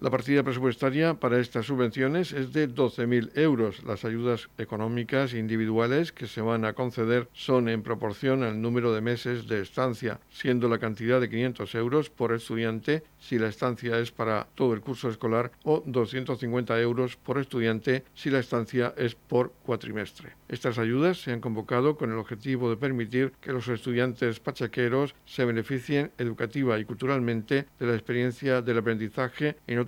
La 0.00 0.10
partida 0.10 0.44
presupuestaria 0.44 1.14
para 1.14 1.40
estas 1.40 1.66
subvenciones 1.66 2.32
es 2.32 2.52
de 2.52 2.68
12.000 2.68 3.36
euros. 3.36 3.82
Las 3.82 4.04
ayudas 4.04 4.48
económicas 4.56 5.34
individuales 5.34 6.12
que 6.12 6.28
se 6.28 6.40
van 6.40 6.64
a 6.64 6.74
conceder 6.74 7.28
son 7.32 7.68
en 7.68 7.82
proporción 7.82 8.44
al 8.44 8.62
número 8.62 8.94
de 8.94 9.00
meses 9.00 9.48
de 9.48 9.60
estancia, 9.60 10.20
siendo 10.30 10.68
la 10.68 10.78
cantidad 10.78 11.20
de 11.20 11.28
500 11.28 11.74
euros 11.74 12.10
por 12.10 12.32
estudiante 12.32 13.02
si 13.18 13.40
la 13.40 13.48
estancia 13.48 13.98
es 13.98 14.12
para 14.12 14.46
todo 14.54 14.72
el 14.72 14.82
curso 14.82 15.08
escolar 15.08 15.50
o 15.64 15.82
250 15.84 16.80
euros 16.80 17.16
por 17.16 17.38
estudiante 17.38 18.04
si 18.14 18.30
la 18.30 18.38
estancia 18.38 18.94
es 18.96 19.16
por 19.16 19.52
cuatrimestre. 19.64 20.36
Estas 20.48 20.78
ayudas 20.78 21.20
se 21.20 21.32
han 21.32 21.40
convocado 21.40 21.96
con 21.96 22.12
el 22.12 22.18
objetivo 22.18 22.70
de 22.70 22.76
permitir 22.76 23.32
que 23.40 23.52
los 23.52 23.66
estudiantes 23.66 24.38
pachaqueros 24.38 25.16
se 25.26 25.44
beneficien 25.44 26.12
educativa 26.18 26.78
y 26.78 26.84
culturalmente 26.84 27.66
de 27.80 27.86
la 27.86 27.94
experiencia 27.94 28.62
del 28.62 28.78
aprendizaje 28.78 29.56
en 29.66 29.80
otros 29.80 29.87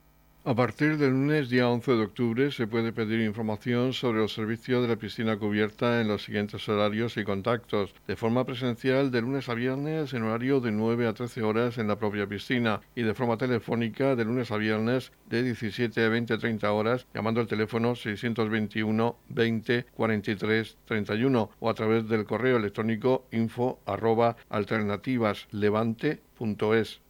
A 0.43 0.55
partir 0.55 0.97
del 0.97 1.11
lunes 1.11 1.49
día 1.49 1.69
11 1.69 1.91
de 1.91 2.01
octubre 2.01 2.49
se 2.49 2.65
puede 2.65 2.91
pedir 2.91 3.21
información 3.21 3.93
sobre 3.93 4.21
los 4.21 4.33
servicios 4.33 4.81
de 4.81 4.87
la 4.87 4.95
piscina 4.95 5.37
cubierta 5.37 6.01
en 6.01 6.07
los 6.07 6.23
siguientes 6.23 6.67
horarios 6.67 7.15
y 7.17 7.23
contactos. 7.23 7.93
De 8.07 8.15
forma 8.15 8.43
presencial 8.43 9.11
de 9.11 9.21
lunes 9.21 9.49
a 9.49 9.53
viernes 9.53 10.15
en 10.15 10.23
horario 10.23 10.59
de 10.59 10.71
9 10.71 11.07
a 11.07 11.13
13 11.13 11.43
horas 11.43 11.77
en 11.77 11.87
la 11.87 11.99
propia 11.99 12.25
piscina 12.25 12.81
y 12.95 13.03
de 13.03 13.13
forma 13.13 13.37
telefónica 13.37 14.15
de 14.15 14.25
lunes 14.25 14.49
a 14.49 14.57
viernes 14.57 15.11
de 15.29 15.43
17 15.43 16.03
a 16.03 16.09
20 16.09 16.33
a 16.33 16.39
30 16.39 16.71
horas 16.71 17.05
llamando 17.13 17.39
al 17.39 17.45
teléfono 17.45 17.95
621 17.95 19.15
20 19.29 19.85
43 19.93 20.77
31 20.85 21.51
o 21.59 21.69
a 21.69 21.73
través 21.75 22.09
del 22.09 22.25
correo 22.25 22.57
electrónico 22.57 23.27
info 23.29 23.79
arroba 23.85 24.37
alternativaslevante.es. 24.49 27.01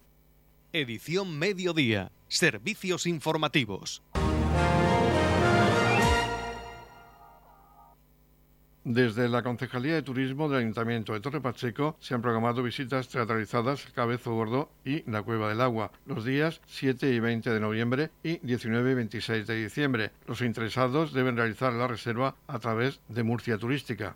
Edición 0.74 1.38
Mediodía. 1.38 2.14
Servicios 2.30 3.06
informativos. 3.06 4.02
Desde 8.86 9.28
la 9.28 9.44
Concejalía 9.44 9.96
de 9.96 10.02
Turismo 10.02 10.48
del 10.48 10.60
Ayuntamiento 10.60 11.12
de 11.12 11.20
Torre 11.20 11.42
Pacheco 11.42 11.98
se 12.00 12.14
han 12.14 12.22
programado 12.22 12.64
visitas 12.64 13.10
teatralizadas 13.10 13.86
Cabezo 13.94 14.34
Gordo 14.34 14.72
y 14.86 15.04
la 15.12 15.22
Cueva 15.24 15.50
del 15.50 15.60
Agua 15.60 15.92
los 16.06 16.24
días 16.24 16.62
7 16.68 17.14
y 17.14 17.20
20 17.20 17.50
de 17.50 17.60
noviembre 17.60 18.10
y 18.24 18.38
19 18.38 18.92
y 18.92 18.96
26 18.96 19.46
de 19.46 19.64
diciembre. 19.64 20.12
Los 20.26 20.42
interesados 20.42 21.12
deben 21.12 21.36
realizar 21.36 21.74
la 21.74 21.88
reserva 21.88 22.38
a 22.48 22.60
través 22.60 23.02
de 23.10 23.24
Murcia 23.24 23.58
Turística. 23.58 24.16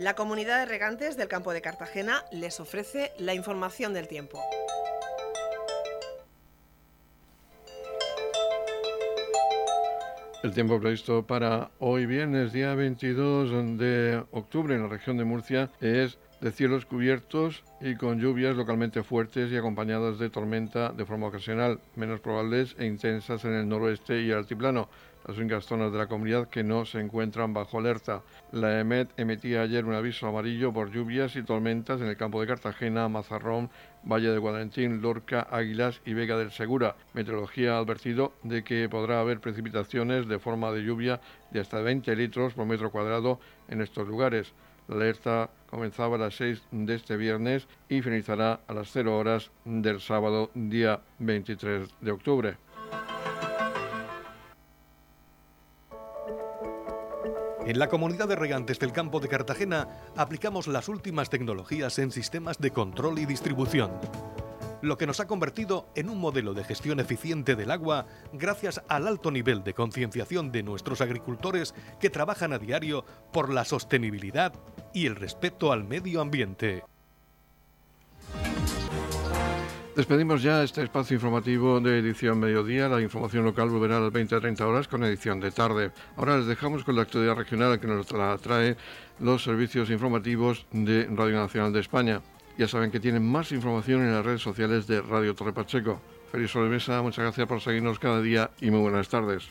La 0.00 0.14
comunidad 0.14 0.60
de 0.60 0.64
regantes 0.64 1.18
del 1.18 1.28
campo 1.28 1.52
de 1.52 1.60
Cartagena 1.60 2.24
les 2.32 2.58
ofrece 2.58 3.12
la 3.18 3.34
información 3.34 3.92
del 3.92 4.08
tiempo. 4.08 4.40
El 10.42 10.54
tiempo 10.54 10.80
previsto 10.80 11.26
para 11.26 11.70
hoy 11.80 12.06
viernes, 12.06 12.54
día 12.54 12.74
22 12.74 13.76
de 13.76 14.24
octubre 14.30 14.74
en 14.74 14.84
la 14.84 14.88
región 14.88 15.18
de 15.18 15.24
Murcia, 15.24 15.70
es 15.82 16.16
de 16.40 16.52
cielos 16.52 16.86
cubiertos 16.86 17.62
y 17.80 17.96
con 17.96 18.18
lluvias 18.18 18.56
localmente 18.56 19.02
fuertes 19.02 19.52
y 19.52 19.56
acompañadas 19.56 20.18
de 20.18 20.30
tormenta 20.30 20.90
de 20.90 21.04
forma 21.04 21.26
ocasional, 21.26 21.80
menos 21.96 22.20
probables 22.20 22.74
e 22.78 22.86
intensas 22.86 23.44
en 23.44 23.52
el 23.52 23.68
noroeste 23.68 24.22
y 24.22 24.32
altiplano 24.32 24.88
las 25.26 25.36
únicas 25.36 25.66
zonas 25.66 25.92
de 25.92 25.98
la 25.98 26.06
comunidad 26.06 26.48
que 26.48 26.64
no 26.64 26.84
se 26.84 26.98
encuentran 26.98 27.52
bajo 27.52 27.78
alerta. 27.78 28.22
La 28.52 28.80
EMET 28.80 29.10
emitía 29.18 29.62
ayer 29.62 29.84
un 29.84 29.94
aviso 29.94 30.26
amarillo 30.26 30.72
por 30.72 30.90
lluvias 30.90 31.36
y 31.36 31.42
tormentas 31.42 32.00
en 32.00 32.06
el 32.06 32.16
campo 32.16 32.40
de 32.40 32.46
Cartagena, 32.46 33.08
Mazarrón, 33.08 33.70
Valle 34.02 34.30
de 34.30 34.38
Guadalentín, 34.38 35.02
Lorca, 35.02 35.46
Águilas 35.50 36.00
y 36.06 36.14
Vega 36.14 36.38
del 36.38 36.52
Segura. 36.52 36.96
Meteorología 37.12 37.74
ha 37.74 37.78
advertido 37.78 38.32
de 38.42 38.64
que 38.64 38.88
podrá 38.88 39.20
haber 39.20 39.40
precipitaciones 39.40 40.26
de 40.26 40.38
forma 40.38 40.72
de 40.72 40.82
lluvia 40.82 41.20
de 41.50 41.60
hasta 41.60 41.80
20 41.80 42.16
litros 42.16 42.54
por 42.54 42.66
metro 42.66 42.90
cuadrado 42.90 43.40
en 43.68 43.82
estos 43.82 44.08
lugares. 44.08 44.52
La 44.90 44.96
alerta 44.96 45.50
comenzaba 45.70 46.16
a 46.16 46.18
las 46.18 46.34
6 46.34 46.62
de 46.72 46.96
este 46.96 47.16
viernes 47.16 47.68
y 47.88 48.02
finalizará 48.02 48.58
a 48.66 48.74
las 48.74 48.90
0 48.90 49.16
horas 49.16 49.52
del 49.64 50.00
sábado 50.00 50.50
día 50.52 51.00
23 51.20 51.88
de 52.00 52.10
octubre. 52.10 52.56
En 57.64 57.78
la 57.78 57.88
comunidad 57.88 58.26
de 58.26 58.34
regantes 58.34 58.80
del 58.80 58.90
campo 58.90 59.20
de 59.20 59.28
Cartagena 59.28 59.86
aplicamos 60.16 60.66
las 60.66 60.88
últimas 60.88 61.30
tecnologías 61.30 62.00
en 62.00 62.10
sistemas 62.10 62.58
de 62.58 62.72
control 62.72 63.20
y 63.20 63.26
distribución, 63.26 63.92
lo 64.82 64.96
que 64.96 65.06
nos 65.06 65.20
ha 65.20 65.26
convertido 65.26 65.88
en 65.94 66.08
un 66.08 66.18
modelo 66.18 66.54
de 66.54 66.64
gestión 66.64 67.00
eficiente 67.00 67.54
del 67.54 67.70
agua 67.70 68.06
gracias 68.32 68.82
al 68.88 69.06
alto 69.06 69.30
nivel 69.30 69.62
de 69.62 69.74
concienciación 69.74 70.50
de 70.52 70.62
nuestros 70.62 71.00
agricultores 71.00 71.74
que 72.00 72.10
trabajan 72.10 72.52
a 72.52 72.58
diario 72.58 73.04
por 73.32 73.52
la 73.52 73.64
sostenibilidad 73.64 74.52
y 74.92 75.06
el 75.06 75.16
respeto 75.16 75.72
al 75.72 75.84
medio 75.84 76.20
ambiente. 76.20 76.84
Despedimos 79.96 80.42
ya 80.42 80.62
este 80.62 80.82
espacio 80.82 81.16
informativo 81.16 81.80
de 81.80 81.98
edición 81.98 82.38
mediodía. 82.38 82.88
La 82.88 83.02
información 83.02 83.44
local 83.44 83.68
volverá 83.68 83.98
a 83.98 84.00
las 84.00 84.12
20 84.12 84.34
a 84.36 84.40
30 84.40 84.66
horas 84.66 84.88
con 84.88 85.04
edición 85.04 85.40
de 85.40 85.50
tarde. 85.50 85.90
Ahora 86.16 86.38
les 86.38 86.46
dejamos 86.46 86.84
con 86.84 86.96
la 86.96 87.02
actualidad 87.02 87.34
regional 87.34 87.78
que 87.80 87.86
nos 87.86 88.10
la 88.12 88.38
trae 88.38 88.76
los 89.18 89.42
servicios 89.42 89.90
informativos 89.90 90.64
de 90.70 91.06
Radio 91.10 91.36
Nacional 91.36 91.72
de 91.72 91.80
España. 91.80 92.22
Ya 92.56 92.68
saben 92.68 92.90
que 92.90 93.00
tienen 93.00 93.26
más 93.26 93.52
información 93.52 94.02
en 94.02 94.14
las 94.14 94.24
redes 94.24 94.42
sociales 94.42 94.86
de 94.86 95.02
Radio 95.02 95.34
Torre 95.34 95.52
Pacheco. 95.52 96.00
Feliz 96.30 96.50
sobremesa, 96.50 97.02
muchas 97.02 97.24
gracias 97.24 97.48
por 97.48 97.60
seguirnos 97.60 97.98
cada 97.98 98.22
día 98.22 98.50
y 98.60 98.70
muy 98.70 98.80
buenas 98.80 99.08
tardes. 99.08 99.48